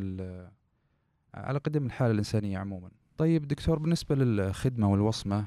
على 1.34 1.60
قدم 1.60 1.86
الحالة 1.86 2.12
الإنسانية 2.12 2.58
عموما. 2.58 2.90
طيب 3.18 3.48
دكتور 3.48 3.80
بالنسبة 3.80 4.16
للخدمة 4.16 4.92
والوصمة 4.92 5.46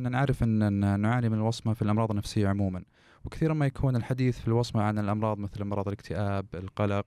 إحنا 0.00 0.10
نعرف 0.10 0.42
أن 0.42 1.00
نعاني 1.00 1.28
من 1.28 1.34
الوصمة 1.34 1.74
في 1.74 1.82
الأمراض 1.82 2.10
النفسية 2.10 2.48
عموما 2.48 2.84
وكثيرا 3.24 3.54
ما 3.54 3.66
يكون 3.66 3.96
الحديث 3.96 4.38
في 4.38 4.48
الوصمة 4.48 4.82
عن 4.82 4.98
الأمراض 4.98 5.38
مثل 5.38 5.60
أمراض 5.60 5.86
الاكتئاب 5.88 6.46
القلق 6.54 7.06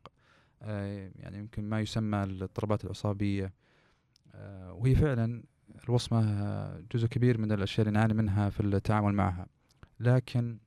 آه، 0.62 1.12
يعني 1.16 1.38
يمكن 1.38 1.70
ما 1.70 1.82
يسمى 1.82 2.24
الاضطرابات 2.24 2.86
العصابية 2.86 3.54
آه، 4.36 4.74
وهي 4.74 4.96
فعلا 4.96 5.44
الوصمة 5.84 6.22
جزء 6.92 7.08
كبير 7.08 7.38
من 7.38 7.52
الأشياء 7.52 7.88
اللي 7.88 8.00
نعاني 8.00 8.14
منها 8.14 8.50
في 8.50 8.60
التعامل 8.60 9.14
معها. 9.14 9.48
لكن 10.00 10.58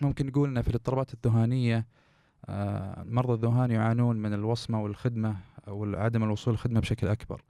ممكن 0.00 0.26
نقول 0.26 0.48
أن 0.48 0.62
في 0.62 0.68
الاضطرابات 0.68 1.14
الذهانية 1.14 1.86
آه، 2.48 3.02
مرضى 3.02 3.32
الذهان 3.32 3.70
يعانون 3.70 4.16
من 4.16 4.34
الوصمة 4.34 4.82
والخدمة 4.82 5.36
أو 5.68 5.94
عدم 5.94 6.24
الوصول 6.24 6.54
للخدمة 6.54 6.80
بشكل 6.80 7.08
أكبر. 7.08 7.42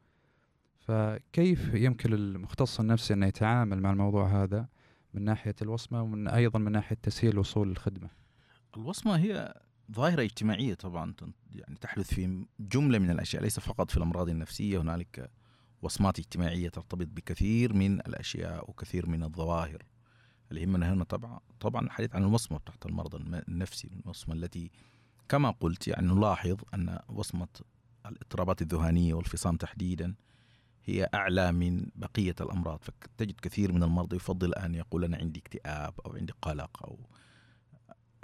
فكيف 0.87 1.75
يمكن 1.75 2.13
المختص 2.13 2.81
النفسي 2.81 3.15
أنه 3.15 3.27
يتعامل 3.27 3.81
مع 3.81 3.91
الموضوع 3.91 4.43
هذا 4.43 4.69
من 5.15 5.23
ناحية 5.25 5.55
الوصمة 5.63 6.03
ومن 6.03 6.29
أيضا 6.29 6.59
من 6.59 6.73
ناحية 6.73 6.97
تسهيل 7.03 7.33
الوصول 7.33 7.69
للخدمة 7.69 8.09
الوصمة 8.77 9.17
هي 9.17 9.55
ظاهرة 9.93 10.23
اجتماعية 10.23 10.75
طبعا 10.75 11.15
يعني 11.55 11.77
تحدث 11.81 12.15
في 12.15 12.45
جملة 12.61 12.99
من 12.99 13.11
الأشياء 13.11 13.43
ليس 13.43 13.61
فقط 13.61 13.91
في 13.91 13.97
الأمراض 13.97 14.29
النفسية 14.29 14.81
هنالك 14.81 15.31
وصمات 15.83 16.19
اجتماعية 16.19 16.69
ترتبط 16.69 17.07
بكثير 17.07 17.73
من 17.73 18.01
الأشياء 18.01 18.71
وكثير 18.71 19.09
من 19.09 19.23
الظواهر. 19.23 19.83
اللي 20.51 20.63
يهمنا 20.63 20.93
هنا 20.93 21.05
طبعا 21.05 21.41
طبعا 21.61 21.83
الحديث 21.87 22.15
عن 22.17 22.23
الوصمة 22.23 22.59
تحت 22.67 22.87
المرض 22.87 23.15
الم- 23.15 23.43
النفسي 23.49 23.91
الوصمة 24.05 24.35
التي 24.35 24.71
كما 25.29 25.51
قلت 25.51 25.89
يعني 25.89 26.07
نلاحظ 26.07 26.57
أن 26.75 26.99
وصمة 27.09 27.49
الاضطرابات 28.07 28.63
الذهانيه 28.63 29.15
والفصام 29.15 29.57
تحديدا 29.57 30.15
هي 30.85 31.09
أعلى 31.15 31.53
من 31.53 31.87
بقية 31.95 32.35
الأمراض. 32.41 32.79
فتجد 32.83 33.41
كثير 33.41 33.73
من 33.73 33.83
المرضى 33.83 34.17
يفضل 34.17 34.55
أن 34.55 34.75
يقول 34.75 35.05
أنا 35.05 35.17
عندي 35.17 35.41
اكتئاب 35.41 35.95
أو 36.07 36.13
عندي 36.17 36.33
قلق 36.43 36.83
أو 36.85 36.99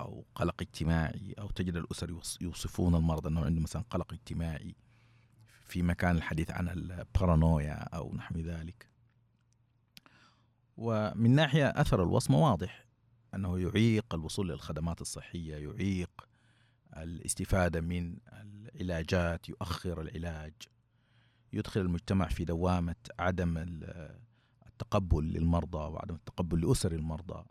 أو 0.01 0.25
قلق 0.35 0.63
اجتماعي 0.63 1.35
أو 1.39 1.51
تجد 1.51 1.77
الأسر 1.77 2.11
يوص- 2.11 2.39
يوصفون 2.43 2.95
المرضى 2.95 3.29
أنه 3.29 3.45
عنده 3.45 3.61
مثلا 3.61 3.83
قلق 3.91 4.13
اجتماعي 4.13 4.75
في 5.67 5.83
مكان 5.83 6.17
الحديث 6.17 6.51
عن 6.51 6.69
البارانويا 6.69 7.75
أو 7.75 8.15
نحو 8.15 8.35
ذلك. 8.39 8.89
ومن 10.77 11.31
ناحية 11.31 11.67
أثر 11.69 12.03
الوصمة 12.03 12.39
واضح 12.39 12.87
أنه 13.35 13.59
يعيق 13.59 14.15
الوصول 14.15 14.49
للخدمات 14.49 15.01
الصحية 15.01 15.57
يعيق 15.57 16.29
الاستفادة 16.97 17.81
من 17.81 18.17
العلاجات 18.33 19.49
يؤخر 19.49 20.01
العلاج. 20.01 20.53
يدخل 21.53 21.81
المجتمع 21.81 22.29
في 22.29 22.45
دوامة 22.45 22.95
عدم 23.19 23.59
ال- 23.59 24.19
التقبل 24.67 25.25
للمرضى 25.25 25.79
وعدم 25.79 26.15
التقبل 26.15 26.61
لأسر 26.69 26.93
المرضى 26.93 27.45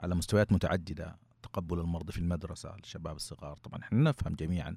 على 0.00 0.14
مستويات 0.14 0.52
متعددة. 0.52 1.16
تقبل 1.42 1.80
المرضى 1.80 2.12
في 2.12 2.18
المدرسة 2.18 2.74
الشباب 2.74 3.16
الصغار. 3.16 3.56
طبعا 3.56 3.80
إحنا 3.82 4.10
نفهم 4.10 4.34
جميعا 4.34 4.68
أن 4.68 4.76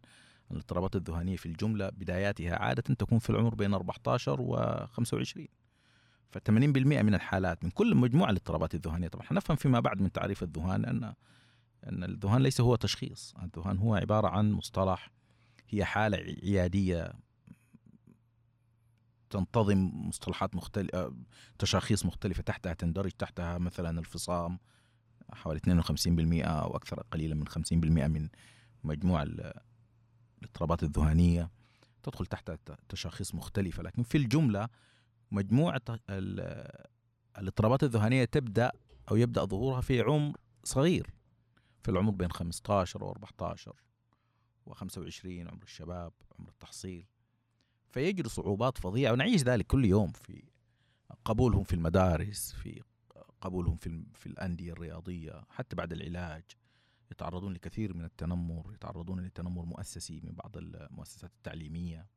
الاضطرابات 0.52 0.96
الذهانيه 0.96 1.36
في 1.36 1.46
الجملة 1.46 1.90
بداياتها 1.90 2.56
عادة 2.56 2.82
تكون 2.82 3.20
في 3.20 3.30
العمر 3.30 3.56
بين 3.56 3.74
14 3.74 4.42
و 4.42 4.56
25 4.92 5.48
ف 6.32 6.38
80% 6.38 6.52
من 7.04 7.14
الحالات 7.16 7.64
من 7.64 7.70
كل 7.70 7.96
مجموعة 7.96 8.30
الاضطرابات 8.30 8.76
الذهانيه 8.76 9.08
طبعا 9.08 9.26
نفهم 9.32 9.58
فيما 9.58 9.80
بعد 9.80 10.02
من 10.02 10.12
تعريف 10.12 10.44
الذهان 10.44 10.86
ان 10.86 11.04
أن 11.88 12.04
الذهان 12.04 12.42
ليس 12.42 12.62
هو 12.62 12.76
تشخيص. 12.76 13.34
الذهان 13.44 13.78
هو 13.78 13.96
عبارة 13.96 14.28
عن 14.28 14.52
مصطلح 14.52 15.12
هي 15.70 15.86
حالة 15.86 16.18
عيادية 16.18 17.14
تنتظم 19.30 19.92
مصطلحات 19.94 20.56
مختلفة 20.56 21.14
تشاخيص 21.60 22.06
مختلفة 22.06 22.44
تحتها 22.44 22.74
تندرج 22.74 23.12
تحتها 23.12 23.58
مثلا 23.58 24.00
الفصام 24.00 24.60
حوالي 25.34 25.60
52% 25.60 26.46
أو 26.46 26.76
أكثر 26.76 27.04
قليلا 27.12 27.36
من 27.36 27.48
50% 27.48 28.08
من 28.08 28.30
مجموع 28.84 29.24
ال- 29.24 29.54
الاضطرابات 30.40 30.84
الذهانية 30.84 31.50
تدخل 32.04 32.26
تحت 32.26 32.52
ت- 32.52 32.78
تشاخيص 32.90 33.36
مختلفة. 33.36 33.84
لكن 33.84 34.04
في 34.04 34.18
الجملة 34.18 34.70
مجموعة 35.32 35.82
ال- 36.10 36.86
الاضطرابات 37.38 37.84
الذهانية 37.84 38.26
تبدأ 38.26 38.72
أو 39.12 39.16
يبدأ 39.16 39.46
ظهورها 39.46 39.82
في 39.82 40.02
عمر 40.02 40.38
صغير. 40.64 41.10
في 41.84 41.92
العمر 41.92 42.12
بين 42.12 42.32
15 42.32 43.04
و 43.04 43.10
14 43.12 43.76
و25 44.70 45.26
عمر 45.26 45.64
الشباب 45.64 46.14
عمر 46.40 46.50
التحصيل. 46.50 47.06
فيجري 47.96 48.30
صعوبات 48.30 48.78
فظيعة 48.78 49.12
ونعيش 49.14 49.44
ذلك 49.44 49.68
كل 49.68 49.86
يوم 49.86 50.12
في 50.12 50.44
قبولهم 51.26 51.64
في 51.64 51.74
المدارس 51.74 52.52
في 52.54 52.84
قبولهم 53.42 53.76
في 53.76 54.04
في 54.14 54.26
الأندية 54.26 54.72
الرياضية 54.74 55.44
حتى 55.50 55.76
بعد 55.76 55.92
العلاج. 55.94 56.44
يتعرضون 57.12 57.54
لكثير 57.54 57.94
من 57.94 58.06
التنمر 58.06 58.74
يتعرضون 58.74 59.20
لتنمر 59.20 59.66
مؤسسي 59.66 60.22
من 60.24 60.32
بعض 60.32 60.58
المؤسسات 60.58 61.32
التعليمية. 61.38 62.08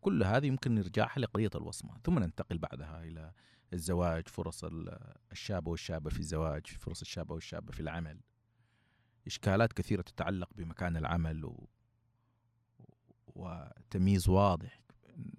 كل 0.00 0.22
هذه 0.22 0.46
يمكن 0.46 0.74
نرجعها 0.74 1.18
لقضية 1.20 1.50
الوصمة. 1.54 1.98
ثم 2.04 2.18
ننتقل 2.18 2.58
بعدها 2.58 3.04
إلى 3.04 3.32
الزواج 3.72 4.28
فرص 4.28 4.64
ال- 4.64 5.14
الشاب 5.32 5.66
والشابة 5.66 6.10
في 6.10 6.18
الزواج 6.18 6.66
فرص 6.66 7.00
الشاب 7.00 7.30
والشابة 7.30 7.72
في 7.72 7.80
العمل. 7.80 8.20
إشكالات 9.26 9.72
كثيرة 9.72 10.02
تتعلق 10.02 10.48
بمكان 10.54 10.96
العمل 10.96 11.44
و... 11.44 11.68
وتمييز 13.26 14.28
واضح 14.28 14.85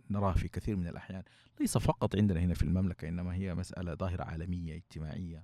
نراه 0.10 0.34
في 0.34 0.48
كثير 0.48 0.76
من 0.76 0.88
الأحيان. 0.88 1.24
ليس 1.60 1.78
فقط 1.78 2.16
عندنا 2.16 2.40
هنا 2.40 2.54
في 2.54 2.64
المملكة 2.64 3.08
إنما 3.08 3.36
هي 3.36 3.56
مسألة 3.56 3.94
ظاهرة 3.94 4.24
عالمية 4.24 4.76
اجتماعية. 4.76 5.44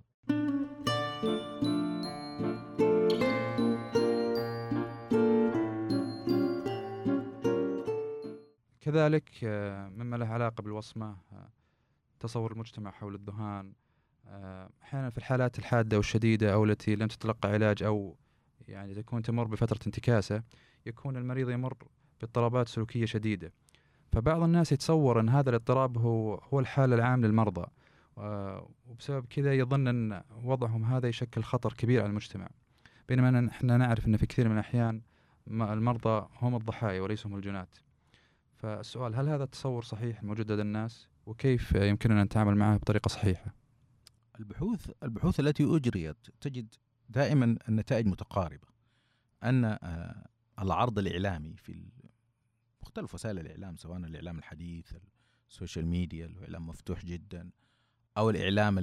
كذلك 8.82 9.30
آه، 9.44 9.90
مما 9.90 10.16
له 10.16 10.26
علاقة 10.26 10.62
بالوصمة 10.62 11.18
آه، 11.32 11.50
تصور 12.20 12.52
المجتمع 12.52 12.92
حول 12.92 13.16
الذهان 13.16 13.74
آه، 14.28 14.70
أحيانا 14.84 15.10
في 15.10 15.18
الحالات 15.18 15.60
الحادة 15.60 15.98
والشديدة 15.98 16.54
أو 16.54 16.64
التي 16.64 16.96
لم 16.96 17.08
تتلقى 17.08 17.50
علاج 17.50 17.84
أو 17.84 18.18
يعني 18.68 18.94
تكون 18.94 19.22
تمر 19.22 19.44
بفترة 19.44 19.80
انتكاسة 19.88 20.44
يكون 20.86 21.18
المريض 21.18 21.50
يمر 21.50 21.74
باضطرابات 22.22 22.68
سلوكية 22.68 23.06
شديدة. 23.06 23.54
فبعض 24.14 24.42
الناس 24.44 24.72
يتصور 24.72 25.20
أن 25.20 25.30
هذا 25.30 25.50
الاضطراب 25.50 25.98
هو 25.98 26.36
هو 26.36 26.60
الحال 26.60 26.94
العام 26.94 27.26
للمرضى 27.26 27.66
آه، 28.18 28.70
وبسبب 28.88 29.26
كذا 29.26 29.54
يظن 29.54 29.88
أن 29.88 30.24
وضعهم 30.44 30.84
هذا 30.86 31.08
يشكل 31.08 31.44
خطر 31.44 31.74
كبير 31.74 32.02
على 32.02 32.10
المجتمع. 32.10 32.50
بينما 33.08 33.42
نحن 33.42 33.78
نعرف 33.78 34.08
أن 34.08 34.18
في 34.18 34.26
كثير 34.26 34.50
من 34.50 34.54
الأحيان 34.54 35.02
المرضى 35.48 36.28
هم 36.42 36.56
الضحايا 36.56 37.02
وليسوا 37.02 37.32
هم 37.32 37.36
الجنات. 37.36 37.76
فالسؤال 38.56 39.16
هل 39.16 39.30
هذا 39.30 39.44
التصور 39.44 39.84
صحيح 39.84 40.24
موجود 40.24 40.52
لدى 40.52 40.62
الناس؟ 40.62 41.08
وكيف 41.26 41.72
يمكننا 41.76 42.22
أن 42.22 42.26
نتعامل 42.26 42.56
معه 42.56 42.78
بطريقة 42.78 43.10
صحيحة؟ 43.10 43.54
البحوث 44.40 44.90
البحوث 45.04 45.40
التي 45.40 45.76
أجريت 45.76 46.28
تجد 46.42 46.76
دائما 47.10 47.58
النتائج 47.70 48.08
متقاربة. 48.08 48.68
أن 49.44 49.66
آه، 49.66 50.28
العرض 50.60 51.00
الإعلامي 51.00 51.56
في 51.58 51.86
مختلف 52.94 53.14
وسائل 53.14 53.40
الإعلام 53.40 53.78
سواء 53.78 53.98
الإعلام 53.98 54.38
الحديث 54.38 54.94
ال 55.50 55.55
social 55.55 55.86
media 55.86 56.26
الإعلام 56.26 56.68
مفتوح 56.68 57.06
جدا 57.06 57.52
أو 58.18 58.30
الإعلام 58.30 58.80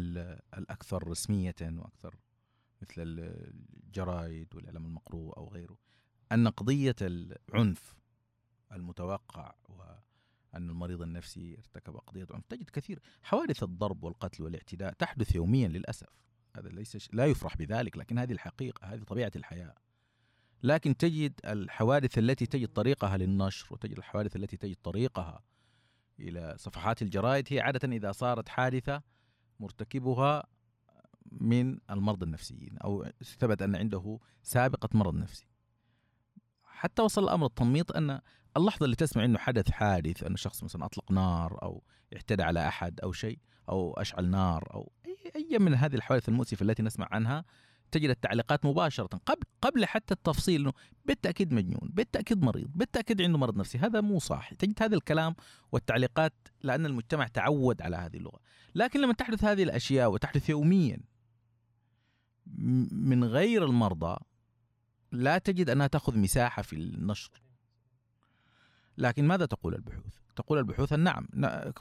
الأكثر 0.55 1.09
رسمية 1.09 1.55
وأكثر 1.63 2.17
مثل 2.83 2.95
الجرايد 2.99 4.55
والإعلام 4.55 4.87
المقروء 4.87 5.37
أو 5.37 5.49
غيره. 5.49 5.79
أن 6.33 6.49
قضية 6.49 6.97
العنف 7.01 7.97
المتوقع 8.73 9.55
وأن 9.69 10.71
المريض 10.71 11.03
النفسي 11.03 11.59
ارتكب 11.59 11.97
قضية 11.97 12.27
عنف 12.31 12.47
تجد 12.47 12.71
كثير. 12.71 13.01
حوادث 13.23 13.63
الضرب 13.63 14.05
والقتل 14.05 14.43
والاعتداء 14.43 14.93
تحدث 14.93 15.35
يوميا 15.35 15.69
للأسف. 15.69 16.09
هذا 16.57 16.69
ليس 16.69 17.09
لا 17.13 17.27
يفرح 17.27 17.57
بذلك 17.57 17.97
لكن 17.97 18.19
هذه 18.19 18.33
الحقيقة 18.33 18.87
هذه 18.87 19.03
طبيعة 19.03 19.33
الحياة. 19.37 19.75
لكن 20.63 20.97
تجد 20.97 21.41
الحوادث 21.45 22.19
التي 22.19 22.47
تجد 22.47 22.69
طريقها 22.69 23.17
للنشر 23.17 23.67
وتجد 23.71 23.99
الحوادث 23.99 24.37
التي 24.37 24.57
تجد 24.57 24.77
طريقها 24.83 25.43
إلى 26.21 26.55
صفحات 26.59 27.03
الجرائد 27.03 27.47
هي 27.51 27.61
عادة 27.61 27.89
إذا 27.89 28.13
صارت 28.13 28.49
حادثة 28.49 29.03
مرتكبها 29.61 30.45
من 31.33 31.79
المرضى 31.91 32.25
النفسيين 32.25 32.79
أو 32.79 33.07
ثبت 33.39 33.63
أن 33.63 33.77
عنده 33.77 34.19
سابقة 34.43 34.89
مرض 34.95 35.15
نفسي. 35.15 35.47
حتى 36.65 37.03
وصل 37.03 37.25
الأمر 37.25 37.47
التنميط 37.47 37.97
أن 37.97 38.21
اللحظة 38.57 38.85
اللي 38.85 38.97
تسمع 38.97 39.25
أنه 39.25 39.39
حدث 39.39 39.71
حادث 39.71 40.23
أن 40.23 40.37
شخص 40.37 40.65
مثلا 40.65 40.85
أطلق 40.85 41.13
نار 41.13 41.63
أو 41.63 41.83
اعتدى 42.15 42.43
على 42.43 42.69
أحد 42.69 43.01
أو 43.01 43.13
شيء 43.13 43.39
أو 43.69 43.95
أشعل 43.95 44.31
نار 44.31 44.89
أي, 45.07 45.33
أي 45.37 45.59
من 45.59 45.75
هذه 45.75 45.95
الحوادث 45.95 46.29
المؤسفة 46.29 46.63
التي 46.65 46.83
نسمع 46.83 47.09
عنها 47.11 47.45
تجد 47.91 48.11
التعليقات 48.11 48.67
مباشرة 48.67 49.21
قبل 49.27 49.43
قبل 49.63 49.87
حتى 49.87 50.15
التفصيل 50.15 50.61
إنه 50.61 50.73
بالتأكيد 51.05 51.53
مجنون، 51.53 51.91
بالتأكيد 51.93 52.43
مريض، 52.43 52.71
بالتأكيد 52.75 53.23
عنده 53.23 53.39
مرض 53.39 53.57
نفسي، 53.57 53.79
هذا 53.79 54.01
مو 54.01 54.19
صح، 54.19 54.55
تجد 54.55 54.83
هذا 54.83 54.95
الكلام 54.95 55.35
والتعليقات 55.73 56.35
لأن 56.63 56.87
المجتمع 56.87 57.27
تعود 57.27 57.83
على 57.83 57.97
هذه 57.97 58.17
اللغة، 58.17 58.41
لكن 58.75 59.01
لما 59.01 59.13
تحدث 59.13 59.45
هذه 59.45 59.63
الأشياء 59.63 60.13
وتحدث 60.13 60.51
يوميا 60.51 61.01
من 62.93 63.25
غير 63.25 63.65
المرضى 63.65 64.17
لا 65.13 65.39
تجد 65.39 65.71
أنها 65.71 65.87
تأخذ 65.87 66.19
مساحة 66.19 66.63
في 66.63 66.73
النشر. 66.73 67.43
لكن 68.99 69.29
ماذا 69.29 69.47
تقول 69.47 69.75
البحوث؟ 69.75 70.05
تقول 70.37 70.59
البحوث 70.59 70.93
نعم 70.93 71.29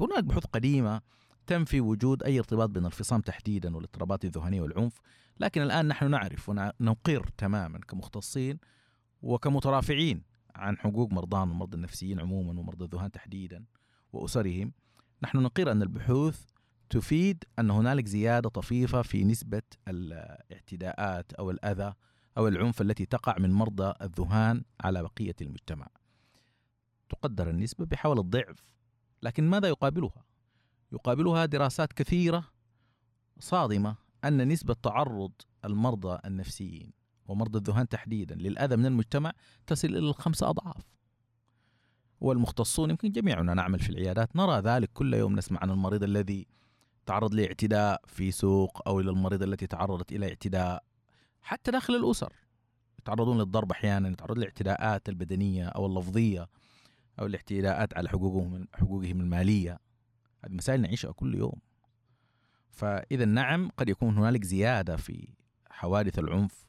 هناك 0.01 0.23
بحوث 0.23 0.45
قديمة 0.45 1.01
تنفي 1.49 1.81
وجود 1.81 2.23
أي 2.23 2.39
ارتباط 2.39 2.69
بين 2.69 2.85
الفصام 2.85 3.21
تحديدا 3.21 3.75
والاضطرابات 3.75 4.25
الذهنية 4.25 4.61
والعنف 4.61 5.01
لكن 5.39 5.61
الآن 5.61 5.87
نحن 5.87 6.11
نعرف 6.11 6.49
ونقر 6.49 7.29
تماما 7.37 7.79
كمختصين 7.79 8.59
وكمترافعين 9.21 10.23
عن 10.55 10.77
حقوق 10.77 11.13
مرضانا 11.13 11.51
المرضى 11.51 11.77
النفسيين 11.77 12.19
عموما 12.19 12.59
ومرضى 12.59 12.85
الذهان 12.85 13.11
تحديدا 13.11 13.65
وأسرهم 14.13 14.73
نحن 15.23 15.37
نقر 15.37 15.71
أن 15.71 15.81
البحوث 15.81 16.45
تفيد 16.89 17.43
أن 17.59 17.71
هنالك 17.71 18.07
زيادة 18.07 18.49
طفيفة 18.49 19.01
في 19.01 19.23
نسبة 19.23 19.61
الاعتداءات 19.87 21.33
أو 21.33 21.51
الأذى 21.51 21.93
أو 22.37 22.47
العنف 22.47 22.81
التي 22.81 23.05
تقع 23.05 23.35
من 23.39 23.51
مرضى 23.51 23.93
الذهان 24.01 24.63
على 24.81 25.03
بقية 25.03 25.35
المجتمع 25.41 25.87
تقدر 27.09 27.49
النسبة 27.49 27.85
بحوالي 27.85 28.21
الضعف 28.21 28.63
لكن 29.23 29.49
ماذا 29.49 29.67
يقابلها؟ 29.67 30.28
يقابلها 30.91 31.45
دراسات 31.45 31.93
كثيرة 31.93 32.47
صادمة 33.39 33.95
أن 34.23 34.47
نسبة 34.47 34.73
تعرض 34.73 35.31
المرضى 35.65 36.19
النفسيين 36.25 36.93
ومرضى 37.25 37.57
الذهان 37.57 37.87
تحديدا 37.87 38.35
للأذى 38.35 38.75
من 38.75 38.85
المجتمع 38.85 39.31
تصل 39.67 39.87
إلى 39.87 39.97
الخمسة 39.99 40.49
أضعاف. 40.49 40.83
والمختصون 42.21 42.89
يمكن 42.89 43.11
جميعنا 43.11 43.53
نعمل 43.53 43.79
في 43.79 43.89
العيادات 43.89 44.35
نرى 44.35 44.59
ذلك 44.59 44.89
كل 44.93 45.13
يوم 45.13 45.35
نسمع 45.35 45.59
عن 45.61 45.69
المريض 45.71 46.03
الذي 46.03 46.47
تعرض 47.05 47.33
لاعتداء 47.33 48.01
في 48.07 48.31
سوق 48.31 48.87
أو 48.87 48.99
إلى 48.99 49.09
المريضة 49.09 49.45
التي 49.45 49.67
تعرضت 49.67 50.11
إلى 50.11 50.27
اعتداء 50.27 50.83
حتى 51.41 51.71
داخل 51.71 51.95
الأسر. 51.95 52.33
يتعرضون 52.99 53.37
للضرب 53.37 53.71
أحيانا 53.71 54.09
يتعرضون 54.09 54.37
للاعتداءات 54.37 55.09
البدنية 55.09 55.67
أو 55.67 55.85
اللفظية 55.85 56.49
أو 57.19 57.25
الاعتداءات 57.25 57.97
على 57.97 58.09
حقوقهم 58.09 58.67
حقوقهم 58.73 59.21
المالية. 59.21 59.79
هذه 60.45 60.53
مسائل 60.53 60.81
نعيشها 60.81 61.11
كل 61.11 61.35
يوم. 61.35 61.61
فإذا 62.71 63.25
نعم 63.25 63.69
قد 63.77 63.89
يكون 63.89 64.17
هنالك 64.17 64.43
زيادة 64.43 64.97
في 64.97 65.27
حوادث 65.69 66.19
العنف. 66.19 66.65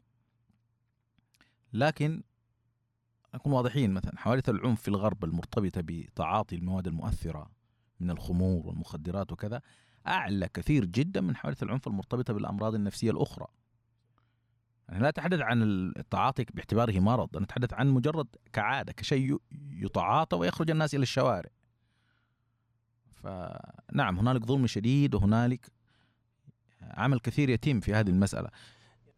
لكن 1.73 2.23
نكون 3.35 3.53
واضحين 3.53 3.91
مثلا 3.91 4.19
حوادث 4.19 4.49
العنف 4.49 4.83
في 4.83 4.89
الغرب 4.89 5.25
المرتبطة 5.25 5.81
بتعاطي 5.85 6.57
المواد 6.57 6.87
المؤثرة 6.87 7.51
من 8.01 8.11
الخمور 8.11 8.67
والمخدرات 8.67 9.33
وكذا 9.33 9.61
أعلى 10.07 10.49
كثير 10.55 10.85
جدا 10.85 11.21
من 11.21 11.37
حوادث 11.37 11.63
العنف 11.63 11.87
المرتبطة 11.87 12.33
بالأمراض 12.33 12.75
النفسية 12.75 13.11
الأخرى. 13.11 13.47
أنا 14.91 14.99
لا 14.99 15.09
أتحدث 15.09 15.41
عن 15.41 15.63
التعاطي 15.97 16.45
باعتباره 16.55 17.01
مرض 17.01 17.37
أنا 17.37 17.45
أتحدث 17.45 17.75
عن 17.75 17.89
مجرد 17.91 18.27
كعادة 18.53 18.93
كشيء 18.93 19.41
يتعاطى 19.71 20.37
ويخرج 20.37 20.71
الناس 20.71 20.95
إلى 20.95 21.03
الشوارع. 21.03 21.51
فنعم 23.23 24.19
هنالك 24.19 24.45
ظلم 24.45 24.67
شديد 24.67 25.15
وهنالك 25.15 25.73
عمل 26.83 27.21
كثير 27.21 27.51
يتم 27.51 27.81
في 27.81 27.95
هذه 27.95 28.09
المسألة. 28.09 28.51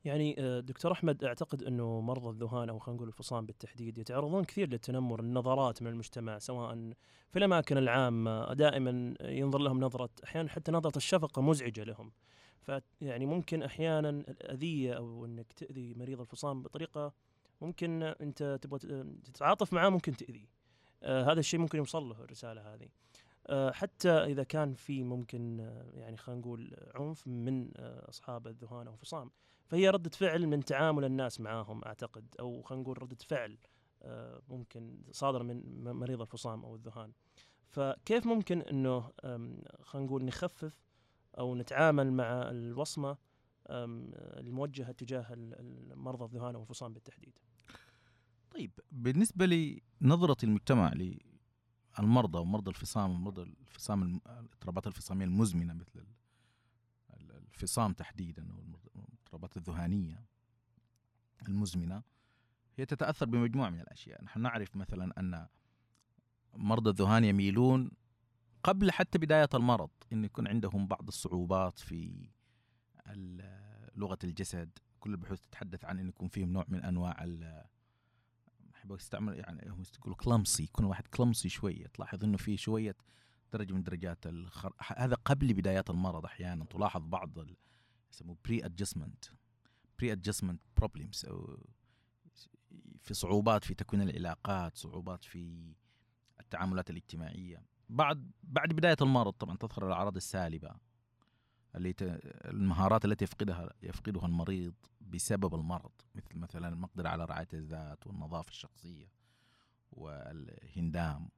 يعني 0.04 0.36
آه، 0.38 0.60
دكتور 0.60 0.92
أحمد 0.92 1.24
أعتقد 1.24 1.62
أنه 1.62 2.00
مرضى 2.00 2.28
الذهان 2.28 2.68
أو 2.68 2.78
خلينا 2.78 2.96
نقول 2.96 3.08
الفصام 3.08 3.46
بالتحديد 3.46 3.98
يتعرضون 3.98 4.44
كثير 4.44 4.68
للتنمر 4.68 5.20
النظرات 5.20 5.82
من 5.82 5.88
المجتمع 5.88 6.38
سواء 6.38 6.92
في 7.30 7.38
الأماكن 7.38 7.78
العامة 7.78 8.54
دائما 8.54 9.14
ينظر 9.20 9.58
لهم 9.58 9.80
نظرة 9.80 10.10
أحيانا 10.24 10.48
حتى 10.48 10.72
نظرة 10.72 10.96
الشفقة 10.96 11.42
مزعجة 11.42 11.84
لهم. 11.84 12.12
فيعني 12.62 13.26
ممكن 13.26 13.62
أحيانا 13.62 14.08
الأذية 14.10 14.92
أو 14.92 15.24
إنك 15.24 15.52
تأذي 15.52 15.94
مريض 15.94 16.20
الفصام 16.20 16.62
بطريقة 16.62 17.12
ممكن 17.60 18.02
أنت 18.02 18.58
تبغى 18.62 18.78
تتعاطف 19.24 19.72
معاه 19.72 19.88
ممكن 19.88 20.16
تأذيه. 20.16 20.46
آه 21.02 21.32
هذا 21.32 21.40
الشيء 21.40 21.60
ممكن 21.60 21.78
يوصل 21.78 22.08
له 22.08 22.24
الرسالة 22.24 22.74
هذه. 22.74 22.84
آه 22.84 22.88
حتى 23.50 24.10
إذا 24.10 24.42
كان 24.42 24.74
في 24.74 25.04
ممكن 25.04 25.60
آه 25.60 25.90
يعني 25.94 26.16
خلينا 26.16 26.40
نقول 26.40 26.76
عنف 26.94 27.28
من 27.28 27.70
آه 27.76 28.08
أصحاب 28.08 28.46
الذهان 28.46 28.86
أو 28.86 28.92
الفصام 28.94 29.30
فهي 29.66 29.88
ردة 29.90 30.10
فعل 30.10 30.46
من 30.46 30.64
تعامل 30.64 31.04
الناس 31.04 31.40
معاهم 31.40 31.84
أعتقد 31.84 32.34
أو 32.40 32.62
خلينا 32.62 32.82
نقول 32.82 33.02
ردة 33.02 33.18
فعل 33.28 33.58
آه 34.02 34.42
ممكن 34.48 35.02
صادر 35.10 35.42
من 35.42 35.82
مريض 35.82 36.20
الفصام 36.20 36.64
أو 36.64 36.74
الذهان 36.74 37.12
فكيف 37.68 38.26
ممكن 38.26 38.60
إنه 38.60 39.10
خلينا 39.82 40.06
نقول 40.06 40.24
نخفف 40.24 40.82
أو 41.38 41.54
نتعامل 41.54 42.12
مع 42.12 42.50
الوصمة 42.50 43.16
الموجهة 43.70 44.92
تجاه 44.92 45.26
المرضى 45.32 46.24
الذهان 46.24 46.56
والفصام 46.56 46.92
بالتحديد. 46.92 47.38
طيب 48.50 48.70
بالنسبة 48.92 49.46
لنظرة 50.00 50.36
المجتمع 50.44 50.92
للمرضى 51.98 52.38
ومرضى 52.38 52.70
الفصام 52.70 53.10
ومرضى 53.10 53.42
الفصام 53.42 54.20
الاضطرابات 54.26 54.86
الفصامية 54.86 55.24
المزمنة 55.24 55.74
مثل 55.74 56.06
الفصام 57.20 57.92
تحديدا 57.92 58.48
والاضطرابات 58.52 59.56
الذهانية 59.56 60.24
المزمنة 61.48 62.02
هي 62.76 62.86
تتأثر 62.86 63.26
بمجموعة 63.26 63.70
من 63.70 63.80
الأشياء، 63.80 64.24
نحن 64.24 64.40
نعرف 64.40 64.76
مثلا 64.76 65.20
أن 65.20 65.46
مرضى 66.54 66.90
الذهان 66.90 67.24
يميلون 67.24 67.90
قبل 68.62 68.90
حتى 68.90 69.18
بداية 69.18 69.48
المرض 69.54 69.90
أن 70.12 70.24
يكون 70.24 70.48
عندهم 70.48 70.86
بعض 70.86 71.06
الصعوبات 71.08 71.78
في 71.78 72.28
لغة 73.96 74.18
الجسد. 74.24 74.78
كل 75.00 75.10
البحوث 75.10 75.40
تتحدث 75.40 75.84
عن 75.84 75.98
أن 75.98 76.08
يكون 76.08 76.28
فيهم 76.28 76.52
نوع 76.52 76.64
من 76.68 76.84
أنواع 76.84 77.24
أحب 78.82 78.92
أستعمل 78.92 79.38
يعني 79.38 79.70
هم 79.70 79.82
يقولوا 79.98 80.16
كلمسي 80.16 80.62
يكون 80.62 80.84
واحد 80.84 81.06
كلمسي 81.06 81.48
شوية 81.48 81.86
تلاحظ 81.86 82.24
أنه 82.24 82.36
في 82.36 82.56
شوية 82.56 82.96
درجة 83.52 83.72
من 83.72 83.82
درجات 83.82 84.26
الخر... 84.26 84.72
هذا 84.96 85.14
قبل 85.14 85.54
بدايات 85.54 85.90
المرض 85.90 86.24
أحيانا 86.24 86.64
تلاحظ 86.64 87.02
بعض 87.06 87.38
يسموه 88.12 88.36
pre 88.44 88.64
adjustment 88.64 89.24
pre 89.98 90.12
adjustment 90.12 90.60
problems 90.76 91.26
أو 91.26 91.58
في 93.00 93.14
صعوبات 93.14 93.64
في 93.64 93.74
تكوين 93.74 94.02
العلاقات 94.02 94.76
صعوبات 94.76 95.24
في 95.24 95.74
التعاملات 96.40 96.90
الاجتماعية. 96.90 97.62
بعد 97.88 98.30
بعد 98.42 98.72
بداية 98.72 98.96
المرض 99.02 99.32
طبعا 99.32 99.56
تظهر 99.56 99.86
الأعراض 99.86 100.16
السالبة. 100.16 100.74
اللي 101.76 101.92
ت... 101.92 102.02
المهارات 102.44 103.04
التي 103.04 103.24
يفقدها 103.24 103.72
يفقدها 103.82 104.26
المريض 104.26 104.74
بسبب 105.00 105.54
المرض 105.54 105.92
مثل 106.14 106.38
مثلا 106.38 106.68
المقدرة 106.68 107.08
على 107.08 107.24
رعاية 107.24 107.48
الذات 107.52 108.06
والنظافة 108.06 108.50
الشخصية 108.50 109.12
والهندام. 109.92 111.28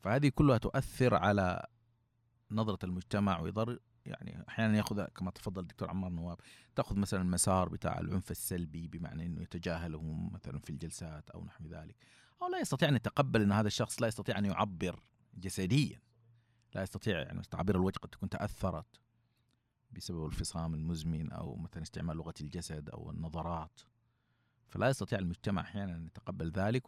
فهذه 0.00 0.28
كلها 0.28 0.58
تؤثر 0.58 1.14
على 1.14 1.66
نظرة 2.50 2.78
المجتمع 2.84 3.40
ويضر 3.40 3.78
يعني 4.06 4.44
أحيانا 4.48 4.76
يأخذ 4.76 5.04
كما 5.04 5.30
تفضل 5.30 5.62
الدكتور 5.62 5.90
عمار 5.90 6.10
نواب 6.10 6.40
تأخذ 6.74 6.96
مثلا 6.96 7.22
المسار 7.22 7.68
بتاع 7.68 7.98
العنف 7.98 8.30
السلبي 8.30 8.88
بمعنى 8.88 9.26
إنه 9.26 9.42
يتجاهله 9.42 10.02
مثلا 10.32 10.58
في 10.58 10.70
الجلسات 10.70 11.30
أو 11.30 11.44
نحو 11.44 11.64
ذلك. 11.66 11.96
أو 12.42 12.48
لا 12.48 12.58
يستطيع 12.58 12.88
أن 12.88 12.96
يتقبل 12.96 13.42
إن 13.42 13.52
هذا 13.52 13.66
الشخص 13.66 14.02
لا 14.02 14.08
يستطيع 14.08 14.38
أن 14.38 14.44
يعبر 14.44 15.00
جسديا. 15.34 16.00
لا 16.74 16.82
يستطيع 16.82 17.18
يعني 17.18 17.42
تعبير 17.42 17.76
الوجه 17.76 17.98
قد 17.98 18.08
تكون 18.08 18.28
تأثرت. 18.28 19.00
بسبب 19.94 20.26
الفصام 20.26 20.74
المزمن 20.74 21.32
أو 21.32 21.56
مثلا 21.56 21.82
استعمال 21.82 22.16
لغة 22.16 22.34
الجسد 22.40 22.90
أو 22.90 23.10
النظرات 23.10 23.80
فلا 24.68 24.88
يستطيع 24.88 25.18
المجتمع 25.18 25.62
أحيانا 25.62 25.96
أن 25.96 26.06
يتقبل 26.06 26.50
ذلك 26.50 26.82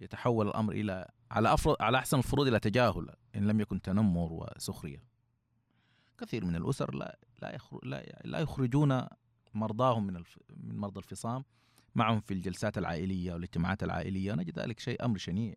ويتحول 0.00 0.48
الأمر 0.48 0.72
إلى 0.72 1.08
على 1.30 1.54
أفرض 1.54 1.76
على 1.80 1.98
أحسن 1.98 2.18
الفروض 2.18 2.46
إلى 2.46 2.58
تجاهل 2.60 3.10
إن 3.36 3.46
لم 3.46 3.60
يكن 3.60 3.82
تنمر 3.82 4.32
وسخرية. 4.32 5.04
كثير 6.18 6.44
من 6.44 6.56
الأسر 6.56 6.94
لا 6.94 7.18
لا 7.42 7.54
يخرج 7.54 7.84
لا, 7.84 8.20
لا 8.24 8.38
يخرجون 8.38 9.06
مرضاهم 9.54 10.06
من 10.06 10.16
الف 10.16 10.38
من 10.56 10.76
مرضى 10.78 10.98
الفصام 10.98 11.44
معهم 11.94 12.20
في 12.20 12.34
الجلسات 12.34 12.78
العائلية 12.78 13.32
والاجتماعات 13.32 13.82
العائلية 13.82 14.32
ونجد 14.32 14.58
ذلك 14.58 14.80
شيء 14.80 15.04
أمر 15.04 15.18
شنيع. 15.18 15.54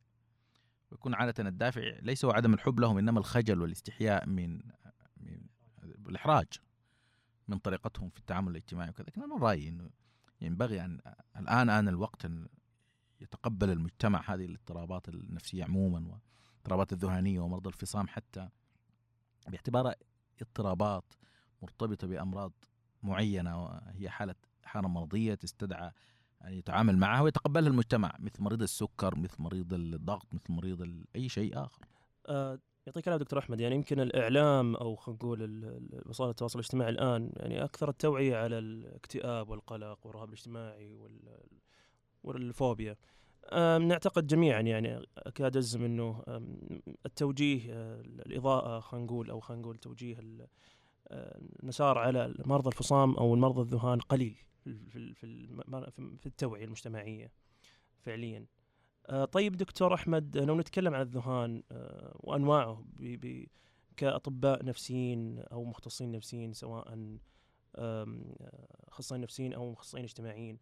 ويكون 0.92 1.14
عادة 1.14 1.50
الدافع 1.50 1.82
ليس 2.02 2.26
هو 2.26 2.32
عدم 2.32 2.54
الحب 2.54 2.80
لهم 2.80 2.98
إنما 2.98 3.20
الخجل 3.20 3.62
والاستحياء 3.62 4.30
من 4.30 4.62
من 5.18 5.53
الإحراج 6.10 6.48
من 7.48 7.58
طريقتهم 7.58 8.10
في 8.10 8.20
التعامل 8.20 8.52
الاجتماعي 8.52 8.90
وكذا 8.90 9.06
لكن 9.08 9.24
أنا 9.24 9.38
رأيي 9.38 9.70
إنه 9.70 9.90
ينبغي 10.42 10.82
أن 10.82 11.00
الآن 11.38 11.70
آن 11.70 11.88
الوقت 11.88 12.26
إن 12.26 12.48
يتقبل 13.22 13.70
المجتمع 13.70 14.24
هذه 14.34 14.46
الاضطرابات 14.46 15.10
النفسية 15.10 15.64
عموما 15.64 16.00
والاضطرابات 16.00 16.94
الذهانيه 16.94 17.40
ومرضى 17.40 17.70
الفصام 17.70 18.08
حتى 18.08 18.50
باعتبارها 19.48 19.96
اضطرابات 20.42 21.14
مرتبطة 21.62 22.08
بأمراض 22.08 22.52
معينة 23.04 23.64
وهي 23.64 24.10
حالة 24.10 24.36
حالة 24.64 24.88
مرضية 24.88 25.34
تستدعى 25.34 25.92
أن 26.46 26.54
يتعامل 26.54 26.98
معها 26.98 27.22
ويتقبلها 27.22 27.70
المجتمع 27.70 28.16
مثل 28.20 28.44
مريض 28.44 28.62
السكر 28.62 29.16
مثل 29.16 29.36
مريض 29.40 29.74
الضغط 29.74 30.34
مثل 30.34 30.54
مريض 30.54 31.04
أي 31.16 31.30
شيء 31.30 31.64
آخر. 31.66 31.80
آه 32.26 32.60
يعطيك 32.88 33.08
العافية 33.08 33.24
دكتور 33.24 33.40
أحمد. 33.40 33.60
يعني 33.62 33.76
يمكن 33.76 34.00
الإعلام 34.00 34.76
أو 34.76 34.96
خلينا 34.96 35.18
نقول 35.18 35.42
وسائل 36.06 36.30
التواصل 36.30 36.60
الاجتماعي 36.60 36.90
الآن 36.90 37.32
يعني 37.36 37.64
أكثر 37.64 37.90
التوعية 37.90 38.38
على 38.38 38.60
الاكتئاب 38.60 39.50
والقلق 39.50 40.00
والرهاب 40.08 40.28
الاجتماعي 40.30 40.98
والفوبيا. 42.24 42.96
نعتقد 43.78 44.28
جميعا 44.28 44.62
يعني 44.62 45.06
أكاد 45.18 45.58
أجزم 45.58 45.84
إنه 45.84 46.24
التوجيه 47.06 47.74
آه، 47.74 48.02
الإضاءة 48.02 48.80
خلينا 48.80 49.06
نقول 49.06 49.30
أو 49.30 49.40
خلينا 49.40 49.62
نقول 49.62 49.78
توجيه 49.78 50.18
المسار 51.12 51.98
على 51.98 52.36
مرضى 52.46 52.68
الفصام 52.68 53.16
أو 53.16 53.34
المرضى 53.34 53.62
الذهان 53.62 54.00
قليل 54.00 54.38
في 54.64 55.14
في 56.18 56.26
التوعية 56.26 56.66
المجتمعية 56.66 57.32
فعليا. 58.02 58.46
طيب 59.32 59.58
دكتور 59.58 59.94
أحمد 59.94 60.38
لو 60.38 60.58
نتكلم 60.58 60.94
عن 60.94 61.02
الذهان 61.02 61.64
آه، 61.72 62.16
وأنواعه 62.20 62.86
كأطباء 63.98 64.66
نفسيين 64.66 65.40
أو 65.40 65.64
مختصين 65.64 66.12
نفسيين 66.12 66.54
سواء 66.54 67.18
أخصائيين 68.88 69.24
نفسيين 69.24 69.54
أو 69.54 69.72
مختصين 69.72 70.04
اجتماعيين 70.04 70.60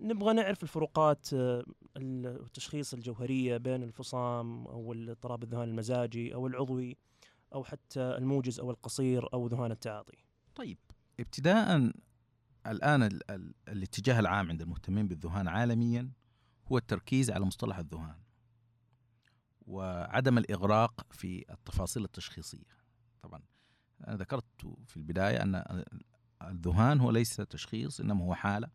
نبغى 0.00 0.34
نعرف 0.34 0.62
الفروقات 0.62 1.34
آه، 1.34 1.64
التشخيص 1.96 2.94
الجوهرية 2.94 3.56
بين 3.56 3.82
الفصام 3.82 4.66
أو 4.66 4.92
اضطراب 4.92 5.42
الذهان 5.42 5.68
المزاجي 5.68 6.34
أو 6.34 6.46
العضوي 6.46 6.96
أو 7.54 7.64
حتى 7.64 8.00
الموجز 8.00 8.60
أو 8.60 8.70
القصير 8.70 9.32
أو 9.34 9.46
ذهان 9.46 9.70
التعاطي. 9.70 10.18
طيب 10.54 10.78
ابتداء 11.20 11.92
الآن 12.66 13.02
ال 13.02 13.30
ال 13.30 13.54
الاتجاه 13.68 14.20
العام 14.20 14.48
عند 14.48 14.62
المهتمين 14.62 15.08
بالذهان 15.08 15.48
عالميا 15.48 16.10
هو 16.72 16.78
التركيز 16.78 17.30
على 17.30 17.44
مصطلح 17.44 17.78
الذهان 17.78 18.18
وعدم 19.66 20.38
الإغراق 20.38 21.06
في 21.10 21.44
التفاصيل 21.50 22.04
التشخيصية. 22.04 22.76
طبعا 23.22 23.42
أنا 24.08 24.16
ذكرت 24.16 24.66
في 24.86 24.96
البداية 24.96 25.42
أن 25.42 25.84
الذهان 26.42 27.00
هو 27.00 27.10
ليس 27.10 27.36
تشخيص 27.36 28.00
إنما 28.00 28.24
هو 28.24 28.34
حالة. 28.34 28.70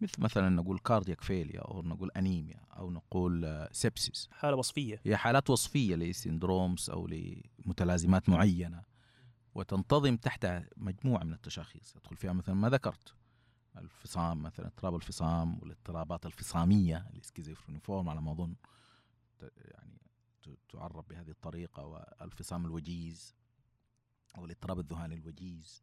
مثل 0.00 0.22
مثلا 0.22 0.48
نقول 0.48 0.78
cardiac 0.78 1.20
failure 1.20 1.60
أو 1.60 1.82
نقول 1.82 2.10
أنيميا 2.16 2.66
أو 2.76 2.90
نقول 2.90 3.68
sepsis 3.72 4.28
حالة 4.32 4.56
وصفية. 4.56 5.00
هي 5.04 5.16
حالات 5.16 5.50
وصفية 5.50 5.96
ل 5.96 6.05
syndromes 6.05 6.90
أو 6.90 7.06
لمتلازمات 7.06 8.28
معينة 8.28 8.82
وتنتظم 9.54 10.16
تحت 10.16 10.46
مجموعة 10.76 11.24
من 11.24 11.32
التشاخيص. 11.32 11.96
يدخل 11.96 12.16
فيها 12.16 12.32
مثلا 12.32 12.54
ما 12.54 12.68
ذكرت. 12.68 13.14
الفصام 13.76 14.42
مثلا 14.42 14.66
اضطراب 14.66 14.94
الفصام 14.94 15.58
والاضطرابات 15.58 16.26
الفصامية 16.26 17.06
ال 17.14 17.19
schizophreniform 17.19 18.08
على 18.08 18.20
ما 18.20 18.32
أظن 18.32 18.54
يعني 19.56 19.98
تعرف 20.68 21.08
بهذه 21.08 21.30
الطريقة 21.30 21.84
والفصام 22.20 22.66
الوجيز 22.66 23.34
أو 24.38 24.44
الاضطراب 24.44 24.78
الذهاني 24.78 25.14
الوجيز 25.14 25.82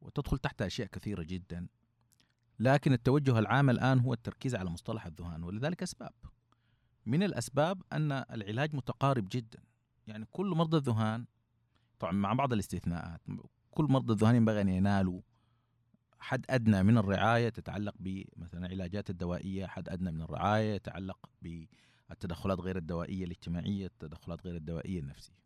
وتدخل 0.00 0.38
تحت 0.38 0.62
أشياء 0.62 0.88
كثيرة 0.88 1.22
جدا. 1.22 1.68
لكن 2.58 2.92
التوجه 2.92 3.38
العام 3.38 3.70
الآن 3.70 4.00
هو 4.00 4.12
التركيز 4.12 4.54
على 4.54 4.70
مصطلح 4.70 5.06
الذهان 5.06 5.42
ولذلك 5.42 5.82
أسباب. 5.82 6.12
من 7.06 7.22
الأسباب 7.22 7.82
أن 7.92 8.12
العلاج 8.12 8.74
متقارب 8.74 9.28
جدا. 9.30 9.62
يعني 10.06 10.26
كل 10.30 10.46
مرضى 10.46 10.76
الذهان 10.76 11.26
طبعا 11.98 12.12
مع 12.12 12.32
بعض 12.32 12.52
الاستثناءات 12.52 13.20
كل 13.70 13.84
مرضى 13.84 14.12
الذهان 14.12 14.34
ينبغي 14.34 14.60
أن 14.60 14.68
ينالوا 14.68 15.20
حد 16.20 16.46
أدنى 16.50 16.82
من 16.82 16.98
الرعاية 16.98 17.48
تتعلق 17.48 17.94
بمثلا 17.98 18.66
العلاجات 18.66 19.10
الدوائية، 19.10 19.66
حد 19.66 19.88
أدنى 19.88 20.10
من 20.12 20.22
الرعاية 20.22 20.74
يتعلق 20.74 21.18
بالتدخلات 21.42 22.60
غير 22.60 22.76
الدوائية 22.76 23.24
الاجتماعية، 23.24 23.86
التدخلات 23.86 24.46
غير 24.46 24.56
الدوائية 24.56 25.00
النفسية. 25.00 25.40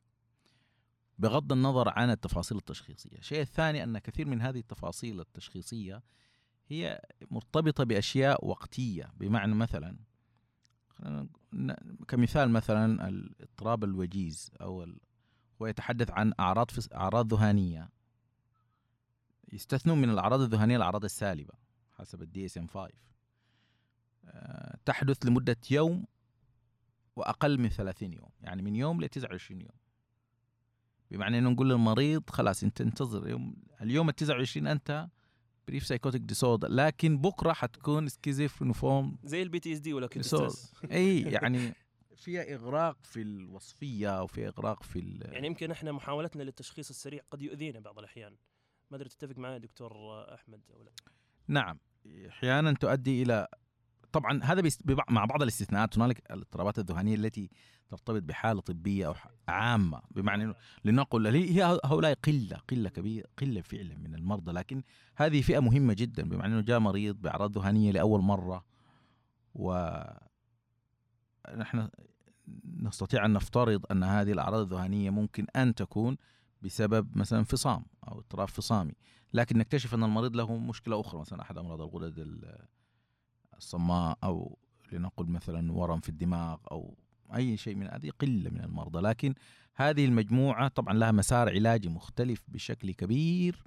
بغض 1.18 1.52
النظر 1.52 1.88
عن 1.88 2.10
التفاصيل 2.10 2.58
التشخيصية، 2.58 3.18
الشيء 3.18 3.40
الثاني 3.40 3.84
أن 3.84 3.98
كثير 3.98 4.28
من 4.28 4.40
هذه 4.40 4.58
التفاصيل 4.58 5.20
التشخيصية 5.20 6.02
هي 6.68 7.00
مرتبطة 7.30 7.84
بأشياء 7.84 8.46
وقتية، 8.46 9.12
بمعنى 9.16 9.54
مثلا 9.54 9.98
كمثال 12.08 12.50
مثلا 12.50 13.08
الاضطراب 13.08 13.84
الوجيز 13.84 14.50
أو 14.60 14.86
هو 15.62 15.66
يتحدث 15.66 16.10
عن 16.10 16.32
أعراض 16.40 16.70
أعراض 16.94 17.34
ذهانيه 17.34 17.90
يستثنون 19.52 19.98
من 19.98 20.10
الأعراض 20.10 20.40
الذهانيه 20.40 20.76
الأعراض 20.76 21.04
السالبة 21.04 21.54
حسب 21.92 22.22
ال 22.22 22.44
DSM 22.44 22.66
5 22.66 22.94
تحدث 24.84 25.26
لمدة 25.26 25.56
يوم 25.70 26.04
وأقل 27.16 27.58
من 27.58 27.68
30 27.68 28.12
يوم 28.12 28.28
يعني 28.40 28.62
من 28.62 28.76
يوم 28.76 29.00
ل 29.00 29.08
29 29.08 29.60
يوم. 29.60 29.70
بمعنى 31.10 31.38
إنه 31.38 31.50
نقول 31.50 31.70
للمريض 31.70 32.30
خلاص 32.30 32.64
أنت 32.64 32.80
انتظر 32.80 33.28
يوم 33.28 33.56
اليوم 33.80 34.08
ال 34.08 34.14
29 34.14 34.66
أنت 34.66 35.08
brief 35.68 35.86
psychotic 35.86 36.20
disorder 36.20 36.68
لكن 36.68 37.18
بكرة 37.18 37.52
حتكون 37.52 38.08
schizophreniform 38.08 39.18
زي 39.24 39.42
ال 39.42 39.60
PTSD 39.60 39.92
ولا 39.92 40.08
إي 40.92 41.20
يعني 41.34 41.74
فيها 42.16 42.54
إغراق 42.54 42.98
في 43.02 43.22
الوصفية 43.22 44.22
وفي 44.22 44.48
إغراق 44.48 44.82
في 44.82 45.18
يعني 45.22 45.46
يمكن 45.46 45.70
إحنا 45.70 45.92
محاولتنا 45.92 46.42
للتشخيص 46.42 46.90
السريع 46.90 47.22
قد 47.30 47.42
يؤذينا 47.42 47.80
بعض 47.80 47.98
الأحيان. 47.98 48.36
ما 48.94 48.98
أدري 48.98 49.08
تتفق 49.08 49.38
معي 49.38 49.58
دكتور 49.58 49.92
أحمد 50.34 50.60
أو 50.74 50.82
لا. 50.82 50.90
نعم. 51.48 51.78
أحيانا 52.28 52.72
تؤدي 52.72 53.22
إلى 53.22 53.48
طبعا 54.12 54.40
هذا 54.44 54.70
مع 55.08 55.24
بعض 55.24 55.42
الاستثناءات 55.42 55.98
هنالك 55.98 56.30
الاضطرابات 56.30 56.78
الذهانيه 56.78 57.14
التي 57.14 57.50
ترتبط 57.88 58.22
بحالة 58.22 58.60
طبية 58.60 59.06
أو 59.06 59.14
عامة 59.48 60.02
بمعنى 60.10 60.44
إنه 60.44 60.54
لنقل 60.84 61.26
هي 61.26 61.62
هؤلاء 61.62 62.14
قلة 62.14 62.56
قلة 62.56 62.88
كبيرة 62.88 63.28
قلة 63.38 63.60
فعلا 63.60 63.98
من 63.98 64.14
المرضى 64.14 64.52
لكن 64.52 64.82
هذه 65.16 65.42
فئة 65.42 65.58
مهمة 65.58 65.94
جدا 65.94 66.28
بمعنى 66.28 66.54
إنه 66.54 66.62
جاء 66.62 66.78
مريض 66.78 67.16
بأعراض 67.22 67.58
ذهانيه 67.58 67.92
لأول 67.92 68.20
مرة 68.20 68.64
و 69.54 69.94
نحن 71.56 71.88
نستطيع 72.66 73.24
أن 73.24 73.32
نفترض 73.32 73.86
أن 73.90 74.04
هذه 74.04 74.32
الأعراض 74.32 74.60
الذهانيه 74.60 75.10
ممكن 75.10 75.46
أن 75.56 75.74
تكون 75.74 76.16
بسبب 76.64 77.16
مثلا 77.16 77.38
انفصام 77.38 77.84
أو 78.08 78.18
اضطراب 78.18 78.48
فصامي 78.48 78.92
لكن 79.34 79.58
نكتشف 79.58 79.94
أن 79.94 80.04
المريض 80.04 80.36
له 80.36 80.56
مشكلة 80.56 81.00
أخرى 81.00 81.20
مثلا 81.20 81.42
أحد 81.42 81.58
أمراض 81.58 81.80
الغدد 81.80 82.38
الصماء 83.56 84.18
أو 84.24 84.58
لنقل 84.92 85.26
مثلا 85.26 85.72
ورم 85.72 86.00
في 86.00 86.08
الدماغ 86.08 86.58
أو 86.70 86.96
أي 87.34 87.56
شيء 87.56 87.74
من 87.74 87.86
هذه 87.86 88.10
قلة 88.10 88.50
من 88.50 88.60
المرضى. 88.60 89.00
لكن 89.00 89.34
هذه 89.74 90.04
المجموعة 90.04 90.68
طبعا 90.68 90.94
لها 90.94 91.12
مسار 91.12 91.48
علاجي 91.48 91.88
مختلف 91.88 92.44
بشكل 92.48 92.92
كبير 92.92 93.64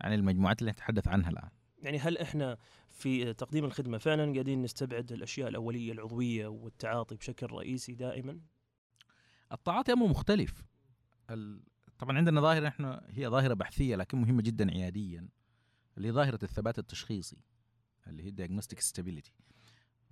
عن 0.00 0.12
المجموعات 0.12 0.60
اللي 0.60 0.70
نتحدث 0.70 1.08
عنها 1.08 1.30
الآن. 1.30 1.50
يعني 1.82 1.98
هل 1.98 2.18
إحنا 2.18 2.56
في 2.88 3.34
تقديم 3.34 3.64
الخدمة 3.64 3.98
فعلا 3.98 4.32
قاعدين 4.32 4.62
نستبعد 4.62 5.12
الأشياء 5.12 5.48
الأولية 5.48 5.92
العضوية 5.92 6.46
والتعاطي 6.46 7.14
بشكل 7.14 7.46
رئيسي 7.46 7.94
دائما؟ 7.94 8.40
التعاطي 9.52 9.92
أمر 9.92 10.06
مختلف. 10.06 10.64
طبعا 12.00 12.16
عندنا 12.16 12.40
ظاهرة 12.40 12.68
إحنا 12.68 13.02
هي 13.08 13.28
ظاهرة 13.28 13.54
بحثية 13.54 13.96
لكن 13.96 14.18
مهمة 14.18 14.42
جدا 14.42 14.70
عياديا 14.70 15.28
اللي 15.96 16.08
هي 16.08 16.12
ظاهرة 16.12 16.38
الثبات 16.42 16.78
التشخيصي 16.78 17.36
اللي 18.06 18.22
هي 18.22 18.46
diagnostic 18.46 18.78
stability. 18.78 19.30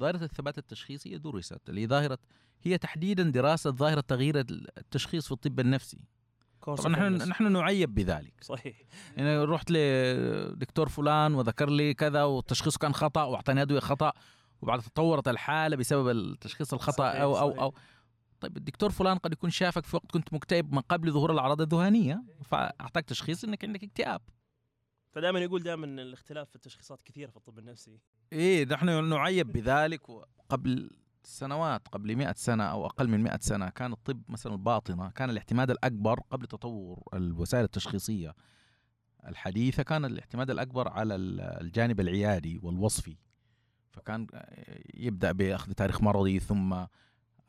ظاهرة 0.00 0.24
الثبات 0.24 0.58
التشخيصي 0.58 1.18
درست 1.18 1.68
اللي 1.68 1.80
هي 1.80 1.86
ظاهرة 1.86 2.18
هي 2.62 2.78
تحديدا 2.78 3.22
دراسة 3.22 3.70
ظاهرة 3.70 4.00
تغيير 4.00 4.38
التشخيص 4.38 5.26
في 5.26 5.32
الطب 5.32 5.60
النفسي. 5.60 5.98
طبعا 6.62 6.88
نحن 6.88 7.14
نحن 7.14 7.52
نعيب 7.52 7.94
بذلك. 7.94 8.34
صحيح. 8.40 8.82
يعني 9.16 9.44
رحت 9.44 9.70
لدكتور 9.70 10.88
فلان 10.88 11.34
وذكر 11.34 11.70
لي 11.70 11.94
كذا 11.94 12.24
والتشخيص 12.24 12.76
كان 12.76 12.94
خطأ 12.94 13.22
واعطاني 13.22 13.62
أدوية 13.62 13.80
خطأ 13.80 14.12
وبعد 14.62 14.80
تطورت 14.80 15.28
الحالة 15.28 15.76
بسبب 15.76 16.08
التشخيص 16.08 16.74
الخطأ 16.74 17.10
صحيح 17.10 17.20
أو 17.20 17.38
أو. 17.38 17.60
أو 17.60 17.74
طيب 18.40 18.56
الدكتور 18.56 18.90
فلان 18.90 19.18
قد 19.18 19.32
يكون 19.32 19.50
شافك 19.50 19.86
في 19.86 19.96
وقت 19.96 20.10
كنت 20.10 20.34
مكتئب 20.34 20.72
من 20.72 20.80
قبل 20.80 21.12
ظهور 21.12 21.32
الأعراض 21.32 21.60
الذهانيه 21.60 22.24
فأعطاك 22.44 23.04
تشخيص 23.04 23.44
إنك 23.44 23.64
عندك 23.64 23.84
اكتئاب. 23.84 24.20
فدائما 25.10 25.38
يقول 25.40 25.62
دائما 25.62 25.86
الاختلاف 25.86 26.48
في 26.48 26.56
التشخيصات 26.56 27.02
كثيرة 27.02 27.30
في 27.30 27.36
الطب 27.36 27.58
النفسي. 27.58 28.00
إيه 28.32 28.64
نحن 28.64 29.08
نعيب 29.08 29.52
بذلك 29.52 30.02
قبل 30.48 30.90
سنوات 31.22 31.88
قبل 31.88 32.16
مئة 32.16 32.34
سنة 32.36 32.64
أو 32.64 32.86
أقل 32.86 33.08
من 33.08 33.22
مئة 33.22 33.38
سنة 33.40 33.68
كان 33.68 33.92
الطب 33.92 34.22
مثلا 34.28 34.52
الباطنة 34.52 35.10
كان 35.10 35.30
الاعتماد 35.30 35.70
الأكبر 35.70 36.20
قبل 36.30 36.46
تطور 36.46 37.02
الوسائل 37.14 37.64
التشخيصية. 37.64 38.34
الحديثة 39.26 39.82
كان 39.82 40.04
الاعتماد 40.04 40.50
الأكبر 40.50 40.88
على 40.88 41.14
الجانب 41.16 42.00
العيادي 42.00 42.58
والوصفي. 42.62 43.16
فكان 43.90 44.26
يبدأ 44.94 45.32
بأخذ 45.32 45.72
تاريخ 45.72 46.02
مرضي 46.02 46.38
ثم 46.38 46.84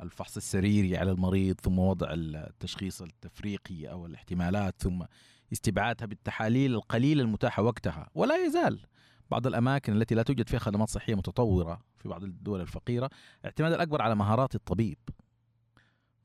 الفحص 0.01 0.37
السريري 0.37 0.97
على 0.97 1.11
المريض 1.11 1.59
ثم 1.61 1.79
وضع 1.79 2.07
التشخيص 2.11 3.01
التفريقي 3.01 3.91
أو 3.91 4.05
الاحتمالات 4.05 4.75
ثم 4.81 5.03
استبعادها 5.53 6.05
بالتحاليل 6.05 6.73
القليلة 6.75 7.23
المتاحة 7.23 7.63
وقتها. 7.63 8.09
ولا 8.15 8.45
يزال 8.45 8.79
بعض 9.31 9.47
الأماكن 9.47 9.93
التي 9.93 10.15
لا 10.15 10.23
توجد 10.23 10.49
فيها 10.49 10.59
خدمات 10.59 10.89
صحية 10.89 11.15
متطورة 11.15 11.81
في 11.97 12.09
بعض 12.09 12.23
الدول 12.23 12.61
الفقيرة 12.61 13.09
اعتماد 13.45 13.73
الأكبر 13.73 14.01
على 14.01 14.15
مهارات 14.15 14.55
الطبيب. 14.55 14.97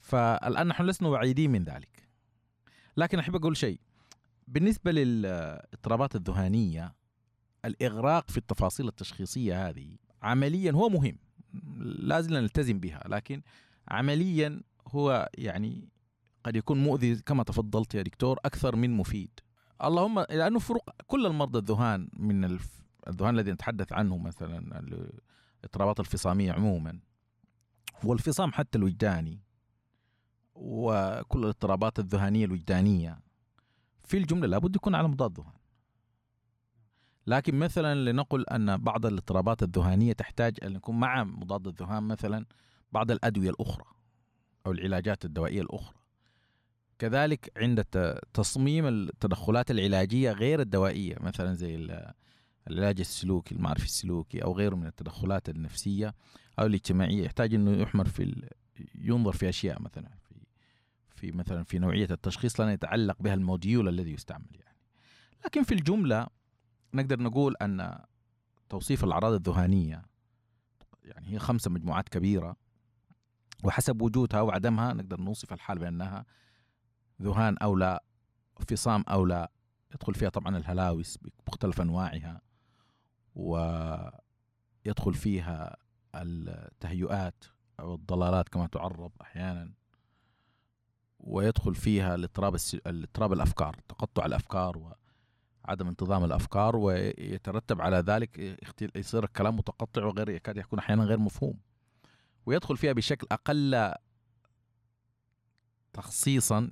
فالآن 0.00 0.66
نحن 0.66 0.82
لسنا 0.84 1.08
وعيدين 1.08 1.50
من 1.50 1.64
ذلك. 1.64 2.08
لكن 2.96 3.18
أحب 3.18 3.36
أقول 3.36 3.56
شيء. 3.56 3.80
بالنسبة 4.48 4.92
للاضطرابات 4.92 6.16
الذهانية 6.16 6.94
الإغراق 7.64 8.30
في 8.30 8.38
التفاصيل 8.38 8.88
التشخيصية 8.88 9.68
هذه 9.68 9.96
عمليا 10.22 10.72
هو 10.72 10.88
مهم. 10.88 11.18
لازم 11.80 12.34
نلتزم 12.34 12.80
بها 12.80 13.02
لكن 13.08 13.42
عمليا 13.88 14.60
هو 14.88 15.28
يعني 15.38 15.88
قد 16.44 16.56
يكون 16.56 16.78
مؤذي 16.82 17.16
كما 17.16 17.42
تفضلت 17.42 17.94
يا 17.94 18.02
دكتور 18.02 18.38
أكثر 18.44 18.76
من 18.76 18.90
مفيد. 18.90 19.30
اللهم 19.84 20.20
لأنه 20.20 20.58
فروق 20.58 20.90
كل 21.06 21.26
المرضى 21.26 21.58
الذهان 21.58 22.08
من 22.12 22.58
الذهان 23.08 23.34
الذي 23.34 23.52
نتحدث 23.52 23.92
عنه 23.92 24.18
مثلا 24.18 24.80
الاضطرابات 25.64 26.00
الفصامية 26.00 26.52
عموما. 26.52 26.98
والفصام 28.04 28.52
حتى 28.52 28.78
الوجداني 28.78 29.40
وكل 30.54 31.38
الاضطرابات 31.38 31.98
الذهانية 31.98 32.44
الوجدانية. 32.44 33.18
في 34.04 34.16
الجملة 34.16 34.46
لابد 34.46 34.76
يكون 34.76 34.94
على 34.94 35.08
مضاد 35.08 35.38
ذهان 35.40 35.63
لكن 37.26 37.58
مثلا 37.58 38.10
لنقل 38.10 38.44
أن 38.46 38.76
بعض 38.76 39.06
الاضطرابات 39.06 39.62
الذهانية 39.62 40.12
تحتاج 40.12 40.58
أن 40.62 40.76
يكون 40.76 41.00
مع 41.00 41.24
مضاد 41.24 41.66
الذهان 41.66 42.02
مثلا 42.02 42.46
بعض 42.92 43.10
الأدوية 43.10 43.50
الأخرى 43.50 43.84
أو 44.66 44.72
العلاجات 44.72 45.24
الدوائية 45.24 45.62
الأخرى. 45.62 45.96
كذلك 46.98 47.52
عند 47.56 47.84
تصميم 48.34 48.86
التدخلات 48.86 49.70
العلاجية 49.70 50.32
غير 50.32 50.60
الدوائية 50.60 51.16
مثلا 51.20 51.54
زي 51.54 51.74
العلاج 52.66 53.00
السلوكي 53.00 53.54
المعرفي 53.54 53.84
السلوكي 53.84 54.44
أو 54.44 54.52
غيره 54.52 54.74
من 54.76 54.86
التدخلات 54.86 55.48
النفسية 55.48 56.14
أو 56.58 56.66
الاجتماعية 56.66 57.24
يحتاج 57.24 57.54
إنه 57.54 57.82
يحمر 57.82 58.04
في 58.04 58.48
ينظر 58.94 59.32
في 59.32 59.48
أشياء 59.48 59.82
مثلا 59.82 60.08
في 60.28 60.34
في 61.16 61.32
مثلا 61.32 61.64
في 61.64 61.78
نوعية 61.78 62.08
التشخيص 62.10 62.60
لن 62.60 62.68
يتعلق 62.68 63.22
بها 63.22 63.34
الموديول 63.34 63.88
الذي 63.88 64.12
يستعمل 64.12 64.46
يعني. 64.52 64.78
لكن 65.44 65.62
في 65.62 65.74
الجملة 65.74 66.26
نقدر 66.94 67.22
نقول 67.22 67.56
أن 67.56 68.04
توصيف 68.68 69.04
الأعراض 69.04 69.32
الذهانيه 69.32 70.02
يعني 71.04 71.32
هي 71.32 71.38
خمسة 71.38 71.70
مجموعات 71.70 72.08
كبيرة 72.08 72.56
وحسب 73.64 74.02
وجودها 74.02 74.40
وعدمها 74.40 74.92
نقدر 74.92 75.20
نوصف 75.20 75.52
الحال 75.52 75.78
بأنها 75.78 76.26
ذهان 77.22 77.58
أو 77.58 77.76
لا 77.76 78.04
فصام 78.68 79.04
أو 79.08 79.24
لا 79.24 79.50
يدخل 79.94 80.14
فيها 80.14 80.28
طبعا 80.28 80.56
الهلاوس 80.56 81.18
بمختلف 81.18 81.80
أنواعها 81.80 82.40
ويدخل 83.34 85.14
فيها 85.14 85.76
التهيؤات 86.14 87.44
أو 87.80 87.94
الضلالات 87.94 88.48
كما 88.48 88.66
تعرب 88.66 89.12
أحيانا 89.20 89.72
ويدخل 91.20 91.74
فيها 91.74 92.14
الاضطراب 92.14 92.56
الاضطراب 92.86 93.32
الأفكار 93.32 93.76
تقطع 93.88 94.26
الأفكار 94.26 94.94
وعدم 95.64 95.88
انتظام 95.88 96.24
الأفكار 96.24 96.76
ويترتب 96.76 97.80
على 97.80 97.96
ذلك 97.96 98.58
يصير 98.96 99.24
الكلام 99.24 99.56
متقطع 99.56 100.04
وغير 100.04 100.28
يكاد 100.28 100.56
يكون 100.56 100.78
أحيانا 100.78 101.04
غير 101.04 101.18
مفهوم. 101.18 101.58
ويدخل 102.46 102.76
فيها 102.76 102.92
بشكل 102.92 103.26
أقل 103.32 103.94
تخصيصا 105.92 106.70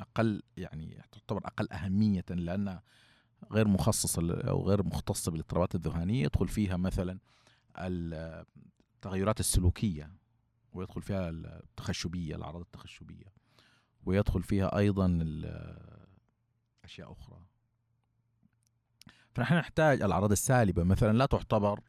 أقل 0.00 0.42
يعني 0.56 1.02
تعتبر 1.12 1.46
أقل 1.46 1.72
أهمية 1.72 2.24
لانها 2.30 2.82
غير 3.50 3.68
مخصصه 3.68 4.40
أو 4.40 4.68
غير 4.68 4.82
مختصه 4.82 5.32
بالاضطرابات 5.32 5.74
الذهانيه 5.74 6.24
يدخل 6.24 6.48
فيها 6.48 6.76
مثلا 6.76 7.18
التغيرات 7.78 9.40
السلوكية 9.40 10.12
ويدخل 10.72 11.02
فيها 11.02 11.30
التخشبية 11.30 12.36
الأعراض 12.36 12.60
التخشبية. 12.60 13.32
ويدخل 14.04 14.42
فيها 14.42 14.78
أيضا 14.78 15.18
أشياء 16.84 17.12
أخرى. 17.12 17.51
فنحن 19.34 19.54
نحتاج 19.54 20.02
الأعراض 20.02 20.30
السالبة 20.30 20.84
مثلا 20.84 21.18
لا 21.18 21.26
تعتبر 21.26 21.80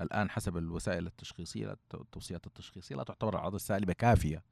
الآن 0.00 0.30
حسب 0.30 0.56
الوسائل 0.56 1.06
التشخيصية 1.06 1.76
التوصيات 1.94 2.46
التشخيصية 2.46 2.96
لا 2.96 3.04
تعتبر 3.04 3.32
الأعراض 3.32 3.54
السالبة 3.54 3.92
كافية 3.92 4.44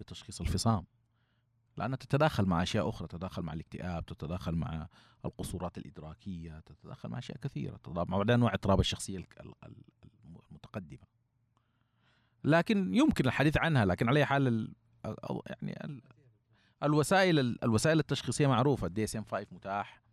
لتشخيص 0.00 0.40
الفصام. 0.40 0.86
لأنها 1.76 1.96
تتداخل 1.96 2.44
مع 2.44 2.62
أشياء 2.62 2.88
أخرى 2.88 3.08
تتداخل 3.08 3.42
مع 3.42 3.52
الاكتئاب 3.52 4.06
تتداخل 4.06 4.54
مع 4.54 4.88
القصورات 5.24 5.78
الإدراكية 5.78 6.60
تتداخل 6.60 7.08
مع 7.08 7.18
أشياء 7.18 7.38
كثيرة 7.38 7.76
تتداخل 7.76 8.10
مع 8.10 8.22
أنواع 8.34 8.54
اضطراب 8.54 8.80
الشخصية 8.80 9.26
المتقدمة. 10.50 11.06
لكن 12.44 12.94
يمكن 12.94 13.26
الحديث 13.26 13.56
عنها 13.56 13.84
لكن 13.84 14.08
على 14.08 14.24
حال 14.24 14.74
يعني 15.52 16.02
الوسائل 16.82 17.58
الوسائل 17.62 17.98
التشخيصية 17.98 18.46
معروفة 18.46 18.86
ال 18.86 19.04
DSM 19.04 19.24
5 19.24 19.46
متاح. 19.52 20.03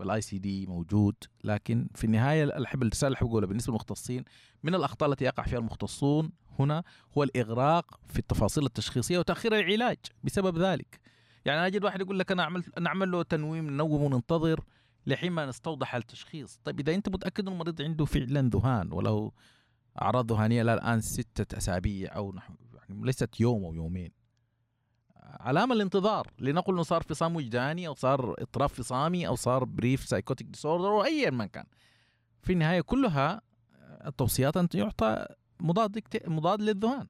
وال 0.00 0.20
ICD 0.20 0.66
موجود 0.66 1.14
لكن 1.44 1.88
في 1.94 2.04
النهاية 2.04 2.44
أحب 2.44 2.82
الرساله 2.82 3.16
اللي 3.16 3.28
بقولها 3.30 3.48
بالنسبة 3.48 3.70
للمختصين 3.70 4.24
من 4.62 4.74
الأخطاء 4.74 5.10
التي 5.10 5.24
يقع 5.24 5.42
فيها 5.42 5.58
المختصون 5.58 6.32
هنا 6.58 6.82
هو 7.18 7.22
الإغراق 7.22 8.00
في 8.06 8.18
التفاصيل 8.18 8.66
التشخيصية 8.66 9.18
وتأخير 9.18 9.58
العلاج 9.58 9.98
بسبب 10.24 10.58
ذلك. 10.58 11.00
يعني 11.44 11.58
أنا 11.58 11.66
أجد 11.66 11.84
واحد 11.84 12.00
يقول 12.00 12.18
لك 12.18 12.32
أنا 12.32 12.42
اعمل 12.42 12.64
نعمل 12.80 13.10
له 13.10 13.22
تنويم 13.22 13.70
ننوم 13.70 14.02
وننتظر 14.02 14.64
لحين 15.06 15.32
ما 15.32 15.46
نستوضح 15.46 15.94
التشخيص. 15.94 16.60
طيب 16.64 16.80
إذا 16.80 16.94
أنت 16.94 17.08
متأكد 17.08 17.46
إن 17.46 17.52
المريض 17.52 17.82
عنده 17.82 18.04
فعلا 18.04 18.50
ذهان 18.54 18.92
وله 18.92 19.32
أعراض 20.02 20.32
ذهانية 20.32 20.62
لا 20.62 20.74
الآن 20.74 21.00
ستة 21.00 21.58
أسابيع 21.58 22.16
أو 22.16 22.32
نحو 22.32 22.54
يعني 22.74 23.06
ليست 23.06 23.40
يوم 23.40 23.64
أو 23.64 23.74
يومين 23.74 24.19
علام 25.40 25.74
الانتظار 25.74 26.30
لنقل 26.38 26.74
إنه 26.74 26.82
صار 26.82 27.02
فصام 27.02 27.36
وجداني 27.36 27.86
أو 27.86 27.94
صار 27.94 28.34
اضطراب 28.38 28.68
فصامي 28.68 29.26
أو 29.26 29.34
صار 29.34 29.64
brief 29.64 30.04
psychotic 30.04 30.46
disorder 30.46 30.88
أو 30.88 31.04
ايا 31.04 31.30
ما 31.30 31.46
كان. 31.46 31.64
في 32.42 32.52
النهاية 32.52 32.80
كلها 32.80 33.40
التوصيات 34.06 34.56
أن 34.56 34.68
يعطى 34.74 35.26
مضاد 35.60 36.02
مضاد 36.26 36.62
للذهان. 36.62 37.06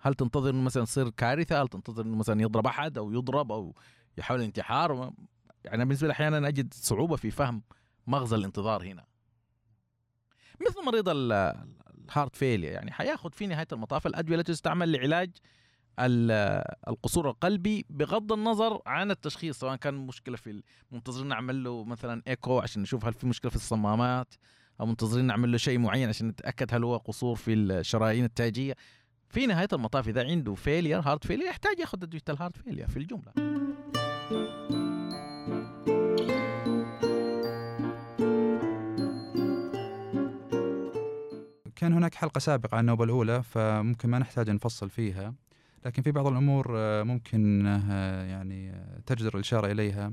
هل 0.00 0.14
تنتظر 0.14 0.50
إنه 0.50 0.62
مثلا 0.62 0.84
تصير 0.84 1.10
كارثة؟ 1.10 1.62
هل 1.62 1.68
تنتظر 1.68 2.04
إنه 2.04 2.16
مثلا 2.16 2.42
يضرب 2.42 2.66
أحد 2.66 2.98
أو 2.98 3.12
يضرب 3.12 3.52
أو 3.52 3.74
يحاول 4.18 4.40
الانتحار؟ 4.40 5.12
يعني 5.64 5.84
بالنسبة 5.84 6.06
لي 6.06 6.12
أحيانا 6.12 6.48
أجد 6.48 6.74
صعوبة 6.74 7.16
في 7.16 7.30
فهم 7.30 7.62
مغزى 8.06 8.36
الانتظار 8.36 8.82
هنا. 8.82 9.04
مثل 10.68 10.84
مريض 10.86 11.08
ال 11.08 11.29
heart 11.29 12.36
failure 12.36 12.70
يعني 12.70 12.92
حياخذ 12.92 13.30
في 13.32 13.46
نهاية 13.46 13.68
المطاف 13.72 14.06
الادويه 14.06 14.36
التي 14.36 14.52
تستعمل 14.52 14.92
لعلاج 14.92 15.30
القصور 16.00 17.30
القلبي 17.30 17.86
بغض 17.90 18.32
النظر 18.32 18.82
عن 18.86 19.10
التشخيص 19.10 19.58
سواء 19.58 19.76
كان 19.76 19.94
مشكلة 19.94 20.36
في 20.36 20.62
منتظرين 20.92 21.28
نعمل 21.28 21.64
له 21.64 21.84
مثلا 21.84 22.22
ايكو 22.28 22.58
عشان 22.58 22.82
نشوف 22.82 23.04
هل 23.04 23.12
في 23.12 23.26
مشكلة 23.26 23.50
في 23.50 23.56
الصمامات 23.56 24.34
أو 24.80 24.86
منتظرين 24.86 25.24
نعمل 25.24 25.52
له 25.52 25.58
شيء 25.58 25.78
معين 25.78 26.08
عشان 26.08 26.28
نتأكد 26.28 26.74
هل 26.74 26.84
هو 26.84 26.96
قصور 26.96 27.36
في 27.36 27.54
الشرايين 27.54 28.24
التاجية. 28.24 28.74
في 29.28 29.46
نهاية 29.46 29.68
المطاف 29.72 30.08
إذا 30.08 30.24
عنده 30.24 30.54
failure 30.54 31.00
heart 31.00 31.26
failure 31.26 31.46
يحتاج 31.46 31.78
ياخذ 31.78 32.02
ادويه 32.02 32.22
ال 32.28 32.33
heart 32.33 32.56
failure 32.56 32.88
في 32.88 32.96
الجملة. 32.96 33.32
كان 41.76 41.92
هناك 41.92 42.14
حلقة 42.14 42.38
سابقة 42.38 42.74
عن 42.76 42.80
النوبة 42.80 43.04
الأولى 43.04 43.42
فممكن 43.42 44.10
ما 44.10 44.18
نحتاج 44.18 44.50
نفصل 44.50 44.90
فيها. 44.90 45.34
لكن 45.86 46.02
في 46.02 46.12
بعض 46.12 46.26
الأمور 46.26 46.66
آه، 46.76 47.02
ممكن 47.02 47.66
آه، 47.66 48.24
يعني 48.24 48.70
آه، 48.70 49.00
تجدر 49.06 49.34
الإشارة 49.34 49.72
إليها. 49.72 50.12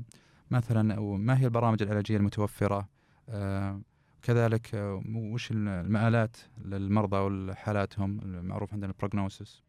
مثلا 0.50 1.00
ما 1.00 1.38
هي 1.40 1.44
البرامج 1.44 1.82
العلاجية 1.82 2.16
المتوفرة؟ 2.16 2.88
آه، 3.28 3.80
كذلك 4.22 4.70
وش 5.14 5.50
المآلات 5.50 6.36
للمرضى 6.64 7.16
وحالاتهم 7.16 8.20
المعروف 8.20 8.72
عندنا 8.72 8.90
البروجنوسيس 8.90 9.62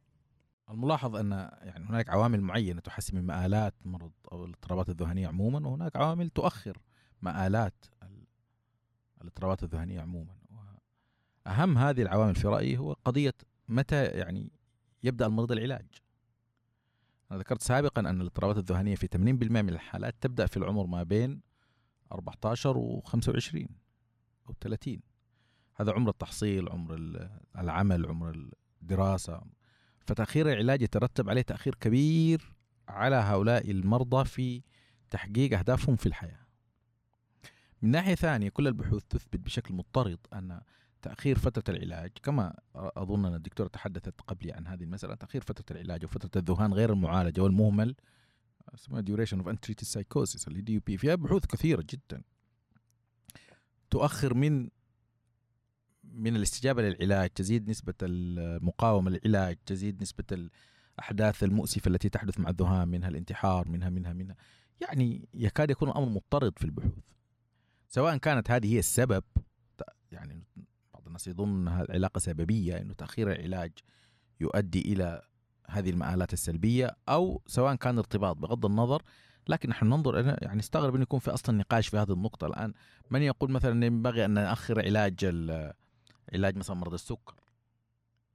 الملاحظ 0.70 1.16
أن 1.16 1.32
يعني 1.62 1.86
هناك 1.86 2.10
عوامل 2.10 2.42
معينة 2.42 2.80
تحسن 2.82 3.18
من 3.18 3.26
مآلات 3.26 3.74
مرض 3.86 4.12
أو 4.32 4.46
الاضطرابات 4.46 4.90
الذهنية 4.90 5.28
عموما 5.28 5.68
وهناك 5.68 5.96
عوامل 5.96 6.30
تؤخر 6.30 6.78
مآلات 7.22 7.86
ال- 8.04 8.28
الاضطرابات 9.22 9.64
الذهنية 9.64 10.02
عموما. 10.02 10.32
اهم 11.48 11.78
هذه 11.78 12.02
العوامل 12.02 12.36
في 12.36 12.48
رأيي 12.48 12.78
هو 12.78 12.96
قضية 13.06 13.34
متى 13.70 14.04
يعني 14.06 14.52
يبدأ 15.08 15.26
المريض 15.26 15.52
العلاج. 15.52 15.86
أنا 17.32 17.40
ذكرت 17.40 17.62
سابقا 17.62 18.02
أن 18.02 18.22
الاضطرابات 18.22 18.58
الذهنية 18.58 18.96
في 18.96 19.08
80% 19.08 19.18
من 19.62 19.70
الحالات 19.70 20.16
تبدأ 20.22 20.46
في 20.46 20.58
العمر 20.58 20.86
ما 20.86 21.04
بين 21.04 21.42
14 22.12 22.78
و 22.78 23.02
25 23.02 23.68
أو 24.50 24.54
30 24.62 25.00
هذا 25.76 25.92
عمر 25.92 26.10
التحصيل 26.10 26.70
عمر 26.70 26.94
ال- 26.96 27.40
العمل 27.58 28.06
عمر 28.06 28.50
الدراسة. 28.82 29.42
فتأخير 30.00 30.52
العلاج 30.52 30.82
يترتب 30.82 31.30
عليه 31.30 31.42
تأخير 31.42 31.76
كبير 31.76 32.54
على 32.88 33.16
هؤلاء 33.16 33.72
المرضى 33.72 34.26
في 34.26 34.64
تحقيق 35.10 35.58
أهدافهم 35.58 35.96
في 35.96 36.06
الحياة. 36.06 36.48
من 37.82 37.92
ناحية 37.92 38.16
ثانية 38.16 38.50
كل 38.50 38.68
البحوث 38.68 39.04
تثبت 39.10 39.40
بشكل 39.40 39.74
مضطرد 39.74 40.20
أن 40.34 40.62
تأخير 41.02 41.38
فترة 41.40 41.76
العلاج 41.76 42.12
كما 42.24 42.60
أظن 42.76 43.26
أن 43.26 43.36
الدكتورة 43.36 43.68
تحدثت 43.68 44.22
قبلي 44.22 44.52
عن 44.52 44.68
هذه 44.68 44.84
المسألة 44.84 45.16
تأخير 45.16 45.42
فترة 45.42 45.76
العلاج 45.76 46.04
وفترة 46.06 46.42
الذهان 46.42 46.74
غير 46.74 46.94
المعالجة 46.94 47.42
والمهمل 47.42 47.96
اسمها 48.76 49.02
duration 49.02 49.42
of 49.42 49.48
untreated 49.48 49.88
psychosis 49.88 50.48
اللي 50.48 50.62
دي 50.62 50.74
يو 50.74 50.82
بي 50.86 50.98
فيها 50.98 51.16
بحوث 51.16 51.46
كثيرة 51.46 51.84
جدا. 51.90 52.24
تؤخر 53.90 54.34
من 54.34 54.70
من 56.04 56.36
الاستجابة 56.36 56.82
للعلاج 56.82 57.30
تزيد 57.30 57.70
نسبة 57.70 57.94
المقاومة 58.02 59.12
للعلاج 59.12 59.58
تزيد 59.66 60.02
نسبة 60.02 60.50
الأحداث 61.00 61.44
المؤسفة 61.44 61.90
التي 61.90 62.10
تحدث 62.10 62.40
مع 62.40 62.50
الذهان 62.50 62.88
منها 62.88 63.10
الانتحار 63.10 63.70
منها 63.70 63.90
منها 63.90 64.14
منها. 64.14 64.36
يعني 64.82 65.30
يكاد 65.34 65.72
يكون 65.72 65.90
الأمر 65.90 66.10
مضطرد 66.10 66.60
في 66.60 66.66
البحوث. 66.66 67.04
سواء 67.90 68.18
كانت 68.18 68.52
هذه 68.52 68.74
هي 68.74 68.80
السبب 68.80 69.24
يعني 70.12 70.44
الناس 71.18 71.28
يظن 71.28 71.50
إنها 71.62 71.82
العلاقه 71.84 72.20
سببية 72.20 72.78
إنه 72.78 72.94
تأخير 72.94 73.32
العلاج 73.32 73.72
يؤدي 74.40 74.82
إلى 74.82 75.22
هذه 75.68 75.90
المآلات 75.90 76.34
السلبية 76.34 76.96
أو 77.10 77.42
سواء 77.48 77.76
كان 77.76 77.98
ارتباط 77.98 78.38
بغض 78.38 78.66
النظر. 78.66 79.02
لكن 79.48 79.70
نحن 79.70 79.86
ننظر 79.86 80.20
أنا 80.20 80.38
يعني 80.42 80.60
استغرب 80.60 80.94
إنه 80.96 81.04
يكون 81.04 81.20
في 81.20 81.34
أصلا 81.34 81.58
نقاش 81.58 81.88
في 81.88 81.98
هذه 81.98 82.12
النقطة. 82.12 82.48
الآن 82.48 82.74
من 83.12 83.22
يقول 83.22 83.52
مثلا 83.52 83.86
ينبغي 83.86 84.26
أن 84.26 84.32
نأخر 84.32 84.80
علاج 84.80 85.26
علاج 86.34 86.58
مثلا 86.58 86.76
مرض 86.76 86.94
السكر؟ 86.94 87.36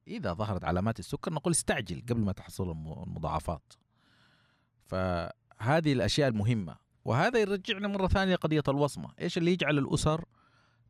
إذا 0.07 0.33
ظهرت 0.33 0.63
علامات 0.63 0.99
السكر 0.99 1.33
نقول 1.33 1.53
استعجل 1.53 2.03
قبل 2.09 2.19
ما 2.21 2.31
تحصل 2.31 2.71
الم- 2.71 3.03
المضاعفات. 3.03 3.73
فهذه 4.85 5.93
الأشياء 5.93 6.29
المهمة. 6.29 6.75
وهذا 7.05 7.39
يرجعنا 7.39 7.87
مرة 7.87 8.07
ثانية 8.07 8.33
لقضيه 8.33 8.63
الوصمة. 8.67 9.09
إيش 9.21 9.37
اللي 9.37 9.51
يجعل 9.51 9.77
الأسر 9.77 10.25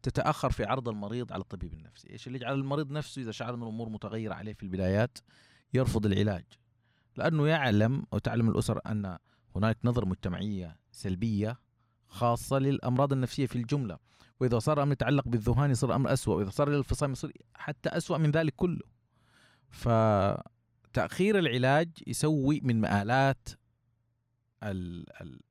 تتأخر 0.04 0.50
في 0.52 0.63
عرض 0.66 0.89
المريض 0.89 1.34
على 1.34 1.42
الطبيب 1.42 1.74
النفسي. 1.74 2.10
إيش 2.10 2.28
اللي 2.28 2.38
يجعل 2.38 2.54
المريض 2.54 2.92
نفسه 2.92 3.22
إذا 3.22 3.32
شعر 3.32 3.54
إن 3.54 3.62
الأمور 3.63 3.89
متغيرة 3.89 4.34
عليه 4.34 4.54
في 4.54 4.63
البدايات؟ 4.63 5.18
يرفض 5.74 6.06
العلاج. 6.06 6.46
لأنه 7.18 7.48
يعلم 7.48 8.06
أو 8.13 8.18
تعلم 8.18 8.50
الأسر 8.50 8.80
أن 8.86 9.18
هناك 9.56 9.78
نظره 9.84 10.06
مجتمعية 10.06 10.78
سلبية 10.92 11.60
خاصة 12.08 12.60
للأمراض 12.60 13.13
النفسية 13.13 13.46
في 13.46 13.56
الجملة. 13.56 13.98
وإذا 14.39 14.60
صار 14.60 14.78
الامر 14.78 14.92
يتعلق 14.92 15.28
بالذهان 15.28 15.72
يصير 15.72 15.89
الامر 15.89 16.13
اسوء 16.13 16.38
وإذا 16.38 16.50
صار 16.50 16.68
الانفصام 16.68 17.12
يصير 17.12 17.34
حتى 17.56 17.89
اسوء 17.89 18.18
من 18.18 18.32
ذلك 18.32 18.54
كله. 18.56 18.82
فتأخير 19.70 21.39
العلاج 21.39 21.89
يسوي 22.08 22.62
من 22.63 22.82
مآلات 22.82 23.50
ال- 24.63 25.22
ال- 25.22 25.42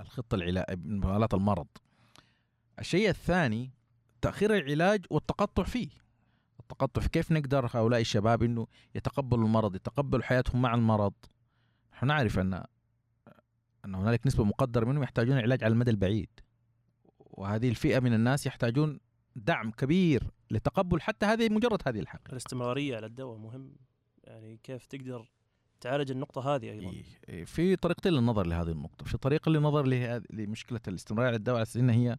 الخطة 0.00 0.34
العلاج 0.34 0.78
من 0.84 1.00
مآلات 1.00 1.34
المرض. 1.34 1.66
الشيء 2.78 3.08
الثاني 3.08 3.70
تأخير 4.20 4.56
العلاج 4.56 5.06
والتقطع 5.10 5.62
فيه. 5.62 5.88
التقطع 6.60 7.02
في 7.02 7.08
كيف 7.08 7.32
نقدر 7.32 7.70
هؤلاء 7.74 8.00
الشباب 8.00 8.42
إنه 8.42 8.66
يتقبلوا 8.94 9.44
المرض 9.44 9.74
يتقبلوا 9.74 10.22
حياتهم 10.22 10.62
مع 10.62 10.74
المرض. 10.74 11.12
نحن 11.92 12.06
نعرف 12.06 12.38
أن 12.38 12.64
أن 13.84 13.94
هنالك 13.94 14.26
نسبة 14.26 14.44
مقدرة 14.44 14.84
منهم 14.84 15.02
يحتاجون 15.02 15.38
علاج 15.38 15.64
على 15.64 15.72
المدى 15.72 15.90
البعيد. 15.90 16.30
وهذه 17.18 17.68
الفئة 17.68 18.00
من 18.00 18.14
الناس 18.14 18.46
يحتاجون 18.46 19.00
دعم 19.36 19.70
كبير 19.70 20.30
لتقبل 20.50 21.00
حتى 21.00 21.26
هذه 21.26 21.48
مجرد 21.48 21.82
هذه 21.86 22.00
الحقيقة 22.00 22.32
الاستمرارية 22.32 22.96
على 22.96 23.06
الدواء 23.06 23.38
مهم. 23.38 23.76
يعني 24.24 24.60
كيف 24.62 24.86
تقدر 24.86 25.30
تعالج 25.80 26.10
النقطة 26.10 26.54
هذه 26.54 26.70
أيضا؟ 26.70 26.90
إيه، 26.90 27.04
إيه، 27.28 27.44
في 27.44 27.76
طريقتين 27.76 28.12
للنظر 28.12 28.46
لهذه 28.46 28.70
النقطة، 28.70 29.04
في 29.04 29.18
طريقة 29.18 29.50
للنظر 29.50 29.86
لمشكلة 30.30 30.80
الاستمرار 30.88 31.26
على 31.26 31.36
الدواء 31.36 31.56
على 31.56 31.62
أساس 31.62 31.76
هي 31.76 32.16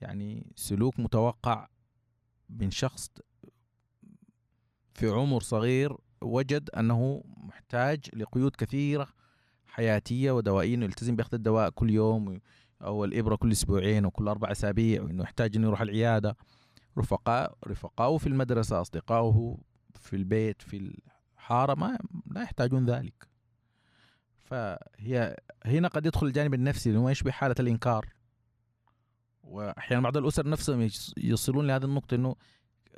يعني 0.00 0.52
سلوك 0.56 1.00
متوقع 1.00 1.68
من 2.48 2.70
شخص 2.70 3.10
في 4.94 5.08
عمر 5.08 5.40
صغير 5.40 5.96
وجد 6.20 6.70
أنه 6.70 7.24
محتاج 7.36 8.00
لقيود 8.16 8.56
كثيرة 8.56 9.08
حياتية 9.66 10.30
ودوائية 10.30 10.74
إنه 10.74 10.84
يلتزم 10.84 11.16
بأخذ 11.16 11.34
الدواء 11.34 11.70
كل 11.70 11.90
يوم 11.90 12.40
أو 12.82 13.04
الإبرة 13.04 13.36
كل 13.36 13.52
أسبوعين 13.52 14.04
أو 14.04 14.10
كل 14.10 14.28
أربع 14.28 14.50
أسابيع 14.50 15.02
وإنه 15.02 15.22
يحتاج 15.22 15.56
إنه 15.56 15.66
يروح 15.66 15.80
العيادة. 15.80 16.36
رفقاء 16.98 17.58
رفقاؤه 17.66 18.18
في 18.18 18.26
المدرسة 18.26 18.80
أصدقائه 18.80 19.58
في 19.94 20.16
البيت 20.16 20.62
في 20.62 20.92
الحارة 21.36 21.74
ما 21.74 21.98
لا 22.30 22.42
يحتاجون 22.42 22.84
ذلك. 22.84 23.28
فهي 24.38 25.36
هنا 25.64 25.88
قد 25.88 26.06
يدخل 26.06 26.26
الجانب 26.26 26.54
النفسي 26.54 26.88
اللي 26.88 27.00
هو 27.00 27.08
يشبه 27.08 27.30
حالة 27.30 27.54
الإنكار. 27.60 28.06
وأحيانا 29.50 30.02
بعض 30.02 30.16
الأسر 30.16 30.48
نفسهم 30.48 30.80
يص- 30.80 31.14
يصلون 31.16 31.66
لهذه 31.66 31.84
النقطة 31.84 32.14
إنه 32.14 32.36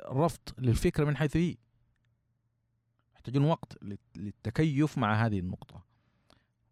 رفض 0.09 0.39
للفكرة 0.57 1.05
من 1.05 1.17
حيث 1.17 1.37
هي. 1.37 1.55
يحتاجون 3.15 3.45
وقت 3.45 3.77
لل- 3.83 3.97
للتكيف 4.17 4.97
مع 4.97 5.25
هذه 5.25 5.39
النقطة. 5.39 5.83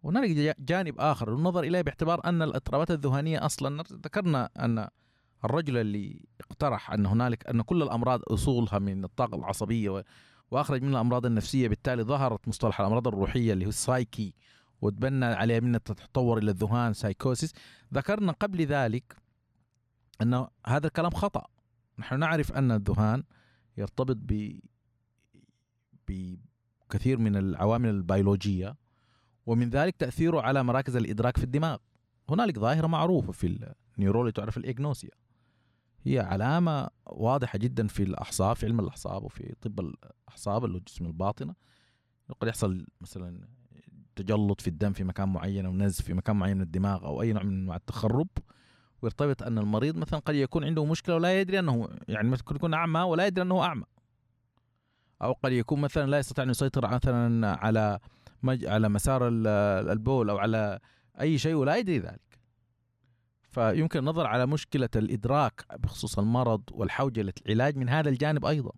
هنالك 0.04 0.30
جا- 0.30 0.56
جانب 0.60 1.00
آخر 1.00 1.34
النظر 1.36 1.64
إليه 1.64 1.82
باعتبار 1.82 2.22
أن 2.26 2.42
الاضطرابات 2.42 2.92
الذهانية 2.92 3.46
أصلا 3.46 3.84
ذكرنا 3.94 4.50
أن 4.60 4.88
الرجل 5.46 5.78
اللي 5.78 6.26
اقترح 6.42 6.92
أن 6.92 7.06
هنالك 7.06 7.48
أن 7.48 7.62
كل 7.62 7.84
الأمراض 7.84 8.22
أصولها 8.28 8.80
من 8.80 9.04
الطاقة 9.04 9.36
العصبية 9.36 9.90
و- 9.90 10.04
وأخرج 10.52 10.82
منها 10.82 10.94
الأمراض 11.02 11.26
النفسية 11.26 11.68
بالتالي 11.68 12.04
ظهرت 12.04 12.48
مصطلح 12.48 12.80
الأمراض 12.80 13.08
الروحية 13.08 13.54
اللي 13.54 13.66
هو 13.66 13.70
السايكي 13.70 14.34
وتبنى 14.82 15.26
عليه 15.26 15.60
من 15.60 15.84
تتطور 15.84 16.38
إلى 16.38 16.52
الذهان 16.52 16.94
سايكوسيس 16.94 17.54
ذكرنا 17.94 18.32
قبل 18.32 18.62
ذلك 18.66 19.16
ان 20.22 20.48
هذا 20.68 20.88
الكلام 20.88 21.12
خطأ. 21.12 21.48
نحن 22.00 22.20
نعرف 22.20 22.52
أن 22.52 22.72
الذهان 22.72 23.24
يرتبط 23.78 24.18
ب 24.20 24.60
بكثير 26.08 27.18
من 27.18 27.36
العوامل 27.36 27.90
البيولوجية 27.90 28.76
ومن 29.46 29.70
ذلك 29.70 29.96
تأثيره 29.96 30.42
على 30.42 30.64
مراكز 30.64 30.96
الإدراك 30.96 31.38
في 31.38 31.44
الدماغ. 31.44 31.78
هنالك 32.30 32.60
ظاهرة 32.60 32.88
معروفة 32.88 33.32
في 33.32 33.74
ال 33.98 34.01
neurology 34.01 34.32
تعرف 34.32 34.58
ال 34.58 34.64
agnosia 34.64 35.10
هي 36.04 36.20
علامة 36.20 36.90
واضحة 37.06 37.58
جدا 37.58 37.88
في 37.88 38.04
الأعصاب 38.04 38.56
في 38.56 38.66
علم 38.66 38.80
الأعصاب 38.80 39.24
وفي 39.24 39.56
طب 39.62 39.80
الأعصاب 39.80 40.66
اللي 40.66 40.78
هو 40.78 40.82
قسم 40.88 41.06
الباطنة. 41.06 41.56
قد 42.40 42.48
يحصل 42.48 42.88
مثلا 43.02 43.48
تجلط 44.16 44.62
في 44.62 44.68
الدم 44.68 44.94
في 44.94 45.04
مكان 45.04 45.30
معين 45.30 45.66
أو 45.66 45.74
نزف 45.74 46.06
في 46.06 46.14
مكان 46.14 46.36
معين 46.36 46.58
من 46.58 46.64
الدماغ 46.64 47.06
أو 47.06 47.22
أي 47.22 47.34
نوع 47.34 47.44
من 47.44 47.62
أنواع 47.62 47.76
التخرب. 47.76 48.28
ويرتبط 49.02 49.44
أن 49.44 49.58
المريض 49.58 49.98
مثلا 49.98 50.20
قد 50.20 50.36
يكون 50.36 50.64
عنده 50.64 50.86
مشكلة 50.86 51.16
ولا 51.16 51.42
يدري 51.42 51.60
أنه 51.60 51.90
يعني 52.08 52.30
مثلا 52.30 52.46
يكون 52.56 52.74
أعمى 52.74 53.00
ولا 53.00 53.28
يدري 53.28 53.42
أنه 53.42 53.64
أعمى. 53.64 53.84
أو 55.22 55.32
قد 55.32 55.52
يكون 55.52 55.82
مثلا 55.82 56.10
لا 56.10 56.20
يستطيع 56.20 56.44
أن 56.44 56.50
يسيطر 56.50 56.88
مثلا 56.94 57.58
على 57.66 58.00
مج... 58.44 58.66
على 58.66 58.90
مسار 58.90 59.28
ال- 59.28 59.48
البول 59.90 60.30
أو 60.30 60.38
على 60.38 60.80
أي 61.22 61.38
شيء 61.38 61.54
ولا 61.54 61.78
يدري 61.78 62.00
ذلك. 62.00 62.40
فيمكن 63.50 64.00
النظر 64.00 64.28
على 64.28 64.46
مشكلة 64.46 64.90
الإدراك 64.96 65.66
بخصوص 65.80 66.20
المرض 66.20 66.64
والحوجة 66.72 67.32
للعلاج 67.48 67.78
من 67.78 67.90
هذا 67.90 68.10
الجانب 68.10 68.46
أيضا. 68.46 68.72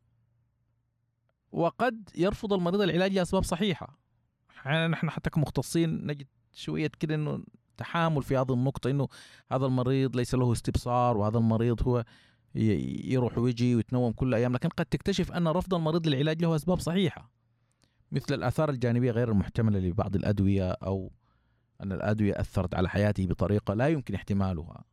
وقد 1.51 2.09
يرفض 2.15 2.53
المريض 2.53 2.81
العلاج 2.81 3.13
لأسباب 3.13 3.43
صحيحة. 3.43 3.97
نحن 4.65 5.09
حتى 5.09 5.29
كمختصين 5.29 6.07
نجد 6.07 6.27
شوية 6.53 6.91
كده 6.99 7.15
إنه 7.15 7.43
تحامل 7.77 8.23
في 8.23 8.37
هذه 8.37 8.53
النقطة 8.53 8.89
إنه 8.89 9.07
هذا 9.51 9.65
المريض 9.65 10.15
ليس 10.15 10.35
له 10.35 10.51
استبصار 10.51 11.17
وهذا 11.17 11.37
المريض 11.37 11.87
هو 11.87 12.03
يروح 12.55 13.37
ويجي 13.37 13.75
ويتنوم 13.75 14.11
كل 14.11 14.33
أيام 14.33 14.53
لكن 14.53 14.69
قد 14.69 14.85
تكتشف 14.85 15.31
أن 15.31 15.47
رفض 15.47 15.73
المريض 15.73 16.07
للعلاج 16.07 16.41
له 16.41 16.55
أسباب 16.55 16.79
صحيحة 16.79 17.31
مثل 18.11 18.33
الآثار 18.33 18.69
الجانبية 18.69 19.11
غير 19.11 19.31
المحتملة 19.31 19.79
لبعض 19.79 20.15
الأدوية 20.15 20.71
أو 20.71 21.11
أن 21.81 21.91
الأدوية 21.91 22.33
أثرت 22.39 22.75
على 22.75 22.89
حياته 22.89 23.27
بطريقة 23.27 23.73
لا 23.73 23.87
يمكن 23.87 24.15
احتمالها 24.15 24.83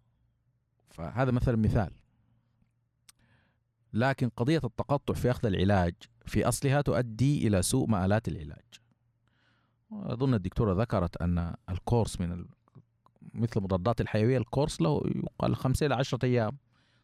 فهذا 0.90 1.30
مثلا 1.30 1.56
مثال 1.56 1.90
لكن 3.92 4.28
قضية 4.28 4.60
التقطع 4.64 5.14
في 5.14 5.30
أخذ 5.30 5.46
العلاج 5.46 5.94
في 6.26 6.48
أصلها 6.48 6.80
تؤدي 6.80 7.46
إلى 7.46 7.62
سوء 7.62 7.88
مآلات 7.88 8.28
العلاج 8.28 8.64
أظن 9.92 10.34
الدكتورة 10.34 10.82
ذكرت 10.82 11.16
أن 11.16 11.54
ال 11.68 11.76
course 11.76 12.20
من. 12.20 12.46
مثل 13.34 13.52
المضادات 13.56 14.00
الحيوية 14.00 14.38
ال 14.38 14.44
course 14.44 14.80
له 14.80 15.02
يقال 15.14 15.56
خمسة 15.56 15.86
إلى 15.86 15.94
عشرة 15.94 16.24
أيام. 16.24 16.58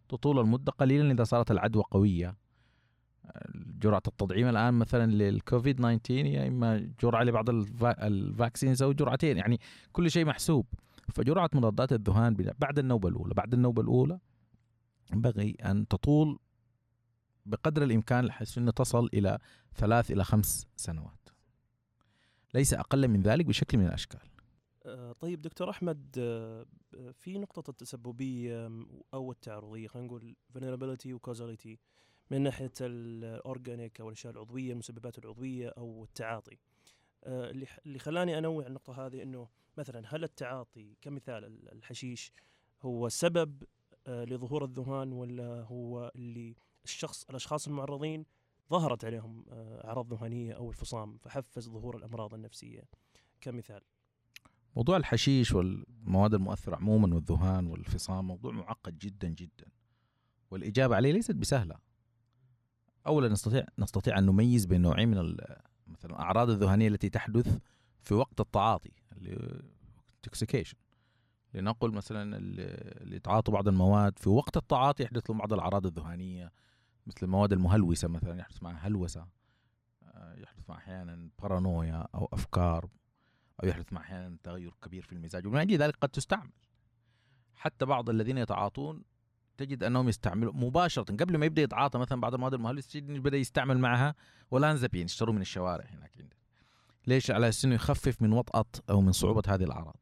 تطول 0.08 0.38
المدة 0.38 0.72
قليلا 0.72 1.12
إذا 1.12 1.24
صارت 1.24 1.50
العدوى 1.50 1.82
قوية. 1.90 2.36
جرعة 3.54 4.02
التطعيم 4.06 4.48
الآن 4.48 4.74
مثلا 4.74 5.12
للكوفيد 5.12 5.76
19 5.76 6.26
يا 6.26 6.48
إما 6.48 6.90
جرعة 7.02 7.22
لبعض 7.22 7.50
ال 7.50 7.58
vac... 7.58 8.06
ال 8.06 8.15
vaccines 8.15 8.82
أو 8.82 8.92
جرعتين 8.92 9.36
يعني 9.36 9.60
كل 9.92 10.10
شيء 10.10 10.24
محسوب. 10.24 10.66
فجرعة 11.14 11.50
مضادات 11.54 11.92
الذهان 11.92 12.36
بعد 12.58 12.78
النوبة 12.78 13.08
الأولى 13.08 13.34
بعد 13.34 13.54
النوبة 13.54 13.82
الأولى 13.82 14.18
ينبغي 15.12 15.50
أن 15.64 15.88
تطول 15.88 16.38
بقدر 17.46 17.82
الإمكان 17.82 18.26
بحيث 18.26 18.58
انه 18.58 18.70
تصل 18.70 19.08
إلى 19.14 19.38
ثلاث 19.74 20.10
إلى 20.10 20.24
خمس 20.24 20.66
سنوات. 20.76 21.28
ليس 22.54 22.74
أقل 22.74 23.08
من 23.08 23.22
ذلك 23.22 23.46
بشكل 23.46 23.78
من 23.78 23.86
الأشكال. 23.86 24.20
آه، 24.20 24.35
طيب 25.20 25.42
دكتور 25.42 25.70
أحمد 25.70 26.14
آه، 26.18 26.66
في 27.12 27.38
نقطة 27.38 27.70
التسببية 27.70 28.70
أو 29.14 29.32
التعرضية 29.32 29.88
خلينا 29.88 30.06
نقول 30.08 30.36
vulnerability 30.54 31.06
وكوزاليتي 31.06 31.78
من 32.30 32.42
ناحية 32.42 32.72
الاورجانيك 32.80 34.00
أو 34.00 34.08
الأشياء 34.08 34.32
العضوية 34.32 34.72
المسببات 34.72 35.18
العضوية 35.18 35.68
أو 35.68 36.04
التعاطي. 36.04 36.58
آه، 37.24 37.50
اللي 37.86 37.98
خلاني 37.98 38.38
أنوع 38.38 38.66
النقطة 38.66 39.06
هذه 39.06 39.22
إنه 39.22 39.48
مثلا 39.78 40.02
هل 40.06 40.24
التعاطي 40.24 40.96
كمثال 41.02 41.44
ال- 41.44 41.72
الحشيش 41.72 42.32
هو 42.82 43.08
سبب 43.08 43.62
آه، 44.06 44.24
لظهور 44.24 44.64
الذهان 44.64 45.12
ولا 45.12 45.62
هو 45.62 46.12
اللي 46.16 46.56
الشخص 46.84 47.24
الأشخاص 47.30 47.66
المعرضين 47.68 48.26
ظهرت 48.70 49.04
عليهم 49.04 49.44
آه، 49.50 49.84
أعراض 49.86 50.14
ذهانية 50.14 50.52
أو 50.52 50.70
الفصام 50.70 51.16
فحفز 51.18 51.68
ظهور 51.68 51.96
الأمراض 51.96 52.34
النفسية 52.34 52.82
كمثال. 53.40 53.82
موضوع 54.76 54.96
الحشيش 54.96 55.52
والمواد 55.52 56.34
المؤثرة 56.34 56.76
عموما 56.76 57.14
والذهان 57.14 57.66
والفصام 57.66 58.26
موضوع 58.26 58.52
معقد 58.52 58.98
جدا 58.98 59.28
جدا 59.28 59.66
والإجابة 60.50 60.96
عليه 60.96 61.12
ليست 61.12 61.34
بسهلة. 61.34 61.76
أولا 63.06 63.28
نستطيع 63.28 63.66
نستطيع 63.78 64.18
أن 64.18 64.26
نميز 64.26 64.66
بين 64.66 64.80
نوعين 64.82 65.08
من 65.08 65.36
مثلا 65.86 66.10
الأعراض 66.10 66.50
الذهانية 66.50 66.88
التي 66.88 67.08
تحدث 67.10 67.58
في 68.02 68.14
وقت 68.14 68.40
التعاطي 68.40 68.90
intoxication. 69.14 70.74
لنقل 71.54 71.90
مثلا 71.92 72.36
ال- 72.36 72.60
اللي 73.02 73.16
يتعاطوا 73.16 73.54
بعض 73.54 73.68
المواد 73.68 74.18
في 74.18 74.28
وقت 74.28 74.56
التعاطي 74.56 75.02
يحدث 75.02 75.30
لهم 75.30 75.38
بعض 75.38 75.52
الأعراض 75.52 75.86
الذهانية 75.86 76.52
مثل 77.06 77.18
المواد 77.22 77.52
المهلوسة 77.52 78.08
مثلا 78.08 78.38
يحدث 78.40 78.62
معها 78.62 78.86
هلوسة 78.88 79.26
آه، 80.02 80.34
يحدث 80.38 80.68
معها 80.70 80.78
أحيانا 80.78 81.30
بارانويا 81.42 82.06
أو 82.14 82.28
أفكار. 82.32 82.88
أو 83.62 83.68
يحدث 83.68 83.92
مع 83.92 84.00
أحيانا 84.00 84.36
تغير 84.42 84.74
كبير 84.82 85.02
في 85.02 85.12
المزاج. 85.12 85.46
ومن 85.46 85.58
أجل 85.58 85.78
ذلك 85.78 85.96
قد 86.00 86.08
تستعمل. 86.08 86.52
حتى 87.54 87.84
بعض 87.84 88.10
الذين 88.10 88.38
يتعاطون 88.38 89.02
تجد 89.56 89.82
أنهم 89.82 90.08
يستعملوا 90.08 90.52
مباشرة. 90.52 91.16
قبل 91.16 91.36
ما 91.36 91.46
يبدأ 91.46 91.62
يتعاطى 91.62 91.98
مثلا 91.98 92.20
بعض 92.20 92.34
المواد 92.34 92.54
المهلوسة 92.54 93.00
تجد 93.00 93.10
بدأ 93.10 93.36
يستعمل 93.36 93.78
معها 93.78 94.14
ولانزابين 94.50 95.04
يشتروا 95.04 95.34
من 95.34 95.40
الشوارع 95.40 95.84
هناك 95.84 96.10
عندنا. 96.16 96.40
ليش؟ 97.06 97.30
على 97.30 97.50
إنه 97.64 97.74
يخفف 97.74 98.22
من 98.22 98.32
وطأة 98.32 98.64
أو 98.90 99.00
من 99.00 99.12
صعوبة 99.12 99.42
هذه 99.48 99.64
الأعراض. 99.64 99.96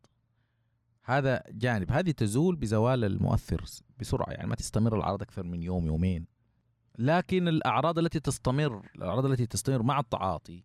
هذا 1.03 1.43
جانب. 1.49 1.93
هذه 1.93 2.11
تزول 2.11 2.57
بزوال 2.57 3.05
المؤثر 3.05 3.65
بسرعة. 4.01 4.31
يعني 4.31 4.49
ما 4.49 4.55
تستمر 4.55 4.97
الأعراض 4.97 5.23
أكثر 5.23 5.43
من 5.43 5.63
يوم 5.63 5.87
يومين. 5.87 6.27
لكن 6.99 7.49
الأعراض 7.49 7.99
التي 7.99 8.21
تستمر 8.21 8.91
الأعراض 8.97 9.27
التي 9.27 9.47
تستمر 9.47 9.83
مع 9.83 10.01
التعاطي 10.01 10.65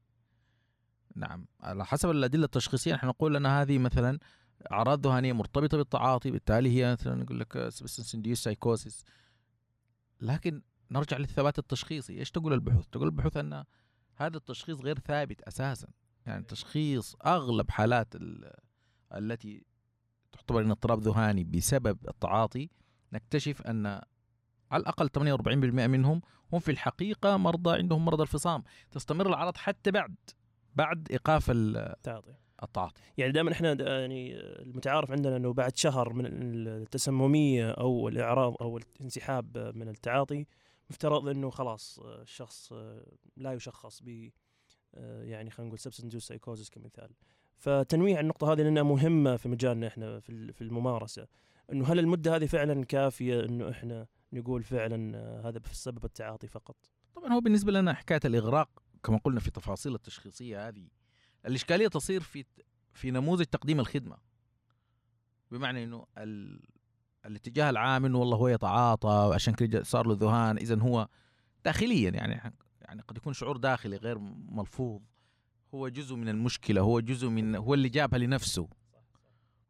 نعم. 1.19 1.45
على 1.61 1.85
حسب 1.85 2.09
الأدلة 2.09 2.45
التشخيصية 2.45 2.93
نحن 2.93 3.07
نقول 3.07 3.35
أن 3.35 3.45
هذه 3.45 3.77
مثلا 3.77 4.19
اعراض 4.71 5.07
ذهانيه 5.07 5.33
مرتبطة 5.33 5.77
بالتعاطي 5.77 6.31
بالتالي 6.31 6.69
هي 6.77 6.91
مثلا 6.91 7.15
نقول 7.15 7.39
لك 7.39 7.69
substance 7.69 8.37
psychosis 8.39 9.05
لكن 10.21 10.61
نرجع 10.91 11.17
للثبات 11.17 11.59
التشخيصي. 11.59 12.19
إيش 12.19 12.31
تقول 12.31 12.53
البحوث؟ 12.53 12.87
تقول 12.87 13.07
البحوث 13.07 13.37
أن 13.37 13.63
هذا 14.15 14.37
التشخيص 14.37 14.79
غير 14.79 14.99
ثابت 14.99 15.41
أساسا. 15.41 15.87
يعني 16.25 16.43
تشخيص 16.43 17.15
أغلب 17.25 17.71
حالات 17.71 18.15
ال- 18.15 18.53
التي 19.13 19.65
تعتبر 20.31 20.61
إن 20.61 20.71
اضطراب 20.71 20.99
ذهاني 20.99 21.43
بسبب 21.43 21.97
التعاطي 22.09 22.69
نكتشف 23.13 23.61
أن 23.61 23.85
على 24.71 24.81
الأقل 24.81 25.09
48% 25.09 25.87
منهم 25.87 26.21
هم 26.53 26.59
في 26.59 26.71
الحقيقة 26.71 27.37
مرضى 27.37 27.77
عندهم 27.77 28.05
مرض 28.05 28.21
الفصام. 28.21 28.63
تستمر 28.91 29.27
الاعراض 29.27 29.57
حتى 29.57 29.91
بعد. 29.91 30.15
بعد 30.79 31.07
إيقاف 31.11 31.51
ال- 31.51 31.95
تعاطي. 32.03 32.33
التعاطي. 32.63 33.01
يعني 33.17 33.31
دائما 33.31 33.51
إحنا 33.51 33.73
يعني 33.99 34.35
المتعارف 34.39 35.11
عندنا 35.11 35.35
إنه 35.35 35.53
بعد 35.53 35.77
شهر 35.77 36.13
من 36.13 36.25
التسمم 36.67 37.71
أو 37.71 38.07
الإعراض 38.07 38.55
أو 38.61 38.77
الانسحاب 38.77 39.57
من 39.75 39.89
التعاطي 39.89 40.45
مفترض 40.89 41.27
إنه 41.27 41.49
خلاص 41.49 41.99
الشخص 41.99 42.73
لا 43.37 43.53
يشخص 43.53 44.03
ب 44.03 44.29
يعني 45.23 45.49
خلينا 45.49 45.67
نقول 45.67 45.79
substance 45.79 46.15
psychosis 46.15 46.69
كمثال. 46.69 47.09
فتنويع 47.57 48.19
النقطة 48.19 48.53
هذه 48.53 48.61
لأنها 48.61 48.83
مهمة 48.83 49.35
في 49.35 49.49
مجالنا 49.49 49.87
إحنا 49.87 50.19
في 50.19 50.61
الممارسة. 50.61 51.27
إنه 51.71 51.85
هل 51.85 51.99
المدة 51.99 52.35
هذه 52.35 52.45
فعلا 52.45 52.85
كافية 52.85 53.45
إنه 53.45 53.69
إحنا 53.69 54.07
نقول 54.33 54.63
فعلا 54.63 55.17
هذا 55.49 55.59
بسبب 55.59 56.05
التعاطي 56.05 56.47
فقط؟ 56.47 56.75
طبعا 57.15 57.33
هو 57.33 57.39
بالنسبة 57.41 57.71
لنا 57.71 57.93
حكاية 57.93 58.19
الإغراق 58.25 58.69
كما 59.03 59.17
قلنا 59.17 59.39
في 59.39 59.47
التفاصيل 59.47 59.95
التشخيصية 59.95 60.67
هذه 60.67 60.87
الإشكالية 61.45 61.87
تصير 61.87 62.21
في 62.21 62.45
في 62.93 63.11
نموذج 63.11 63.45
تقديم 63.45 63.79
الخدمة. 63.79 64.17
بمعنى 65.51 65.83
إنه 65.83 66.05
ال... 66.17 66.61
الاتجاه 67.25 67.69
العام 67.69 68.05
إنه 68.05 68.17
والله 68.17 68.37
هو 68.37 68.47
يتعاطى 68.47 69.31
عشان 69.33 69.53
كذا 69.53 69.83
صار 69.83 70.07
له 70.07 70.17
ذهان 70.19 70.57
اذا 70.57 70.79
هو 70.79 71.07
داخليا 71.65 72.09
يعني 72.09 72.53
يعني 72.81 73.01
قد 73.01 73.17
يكون 73.17 73.33
شعور 73.33 73.57
داخلي 73.57 73.97
غير 73.97 74.17
ملفوظ. 74.49 75.01
هو 75.73 75.87
جزء 75.87 76.15
من 76.15 76.29
المشكلة 76.29 76.81
هو 76.81 76.99
جزء 76.99 77.27
من 77.27 77.55
هو 77.55 77.73
اللي 77.73 77.89
جابها 77.89 78.19
لنفسه. 78.19 78.69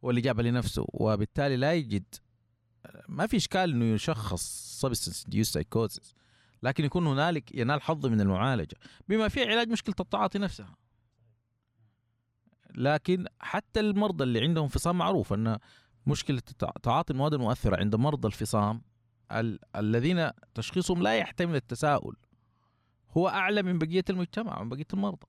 هو 0.03 0.09
اللي 0.09 0.21
جابها 0.21 0.43
لنفسه 0.43 0.85
وبالتالي 0.87 1.57
لا 1.57 1.73
يجد 1.73 2.15
ما 3.07 3.27
في 3.27 3.37
إشكال 3.37 3.71
إنه 3.71 3.85
يشخص 3.85 4.43
سبستنس 4.81 5.25
induced 5.25 5.61
psychosis. 5.61 6.13
لكن 6.63 6.85
يكون 6.85 7.07
هنالك 7.07 7.55
ينال 7.55 7.81
حظ 7.81 8.05
من 8.05 8.21
المعالجة. 8.21 8.75
بما 9.07 9.27
فيه 9.27 9.45
علاج 9.45 9.69
مشكلة 9.69 9.95
التعاطي 9.99 10.39
نفسها. 10.39 10.75
لكن 12.75 13.25
حتى 13.39 13.79
المرضى 13.79 14.23
اللي 14.23 14.41
عندهم 14.41 14.63
انفصام 14.63 14.97
معروف 14.97 15.33
إن 15.33 15.57
مشكلة 16.07 16.41
تعاطي 16.83 17.13
المواد 17.13 17.33
المؤثرة 17.33 17.77
عند 17.77 17.95
مرضى 17.95 18.27
الفصام 18.27 18.81
ال- 19.31 19.59
الذين 19.75 20.29
تشخيصهم 20.53 21.03
لا 21.03 21.17
يحتمل 21.17 21.55
التساؤل 21.55 22.15
هو 23.11 23.27
أعلى 23.27 23.63
من 23.63 23.77
بقية 23.79 24.03
المجتمع 24.09 24.59
ومن 24.59 24.69
بقية 24.69 24.87
المرضى. 24.93 25.27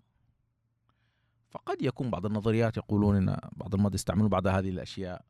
فقد 1.51 1.83
يكون 1.83 2.11
بعض 2.11 2.26
النظريات 2.26 2.76
يقولون 2.76 3.16
إن 3.16 3.37
بعض 3.57 3.74
المرضى 3.74 3.95
يستعملون 3.95 4.28
بعض 4.28 4.47
هذه 4.47 4.68
الأشياء 4.70 5.24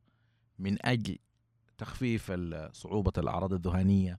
من 0.58 0.86
أجل 0.86 1.18
تخفيف 1.78 2.32
صعوبة 2.72 3.12
الأعراض 3.18 3.52
الذهانيه 3.52 4.18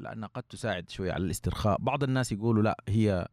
لانها 0.00 0.28
قد 0.28 0.42
تساعد 0.42 0.90
شوي 0.90 1.10
على 1.10 1.24
الاسترخاء. 1.24 1.80
بعض 1.80 2.02
الناس 2.02 2.32
يقولوا 2.32 2.62
لا 2.62 2.84
هي 2.88 3.28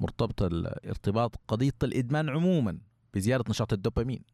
مرتبطة 0.00 0.46
الارتباط 0.46 1.36
قضية 1.48 1.72
الإدمان 1.82 2.28
عموما 2.28 2.78
بزيادة 3.14 3.44
نشاط 3.48 3.72
الدوبامين. 3.72 4.24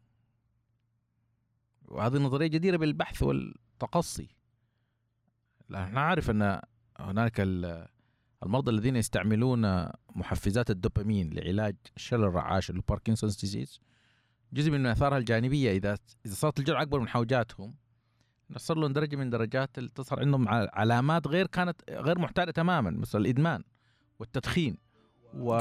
وهذه 1.89 2.17
النظريه 2.17 2.47
جديرة 2.47 2.77
بالبحث 2.77 3.23
والتقصي. 3.23 4.29
لأن 5.69 5.95
نعرف 5.95 6.31
أن 6.31 6.61
هناك 6.99 7.41
ال- 7.41 7.89
المرضى 8.43 8.71
الذين 8.71 8.97
يستعملون 8.97 9.89
محفزات 10.15 10.71
الدوبامين 10.71 11.35
لعلاج 11.35 11.77
شلل 11.97 12.25
الرعاش 12.25 12.71
اللي 12.71 12.83
Parkinson's 12.89 13.37
disease 13.37 13.81
جزء 14.53 14.71
من 14.71 14.87
اثارها 14.87 15.19
الجانبية. 15.19 15.73
إذا 15.77 15.99
إذا 16.27 16.35
صارت 16.35 16.59
الجرعة 16.59 16.83
أكبر 16.83 17.01
من 17.01 17.09
حوجتهم 17.09 17.75
صار 18.57 18.77
لهم 18.79 18.93
درجه 18.93 19.17
من 19.17 19.31
درجات 19.31 19.81
تظهر 19.81 20.21
عندهم 20.21 20.49
علامات 20.49 21.27
غير 21.27 21.47
كانت 21.47 21.77
غير 21.91 22.19
معتاده 22.19 22.53
تماما 22.53 22.91
مثل 22.91 23.19
الإدمان 23.21 23.63
والتدخين 24.19 24.77
و. 25.35 25.55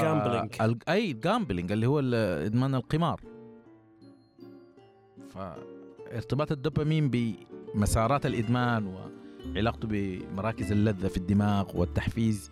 ال- 0.60 0.88
أي 0.88 1.10
الجامبلينج 1.10 1.72
اللي 1.72 1.86
هو 1.86 1.98
إدمان 2.46 2.74
القمار. 2.74 3.20
فارتباط 5.28 6.52
الدوبامين 6.52 7.10
بمسارات 7.10 8.26
الإدمان 8.26 8.94
علاقته 9.56 9.88
بمراكز 9.90 10.72
اللذة 10.72 11.08
في 11.08 11.16
الدماغ 11.16 11.76
والتحفيز 11.76 12.50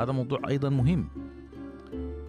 هذا 0.00 0.12
موضوع 0.12 0.40
أيضا 0.48 0.68
مهم. 0.68 1.08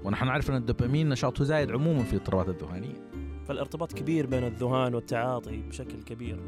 ونحن 0.04 0.26
نعرف 0.26 0.50
أن 0.52 0.56
الدوبامين 0.56 1.10
نشاطه 1.10 1.44
زايد 1.44 1.72
عموما 1.72 2.04
في 2.04 2.14
الاضطرابات 2.14 2.50
الذهانية. 2.50 3.12
فالارتباط 3.48 3.94
كبير 3.94 4.26
بين 4.28 4.44
الذهان 4.44 4.96
والتعاطي 4.96 5.58
بشكل 5.58 6.04
كبير. 6.04 6.40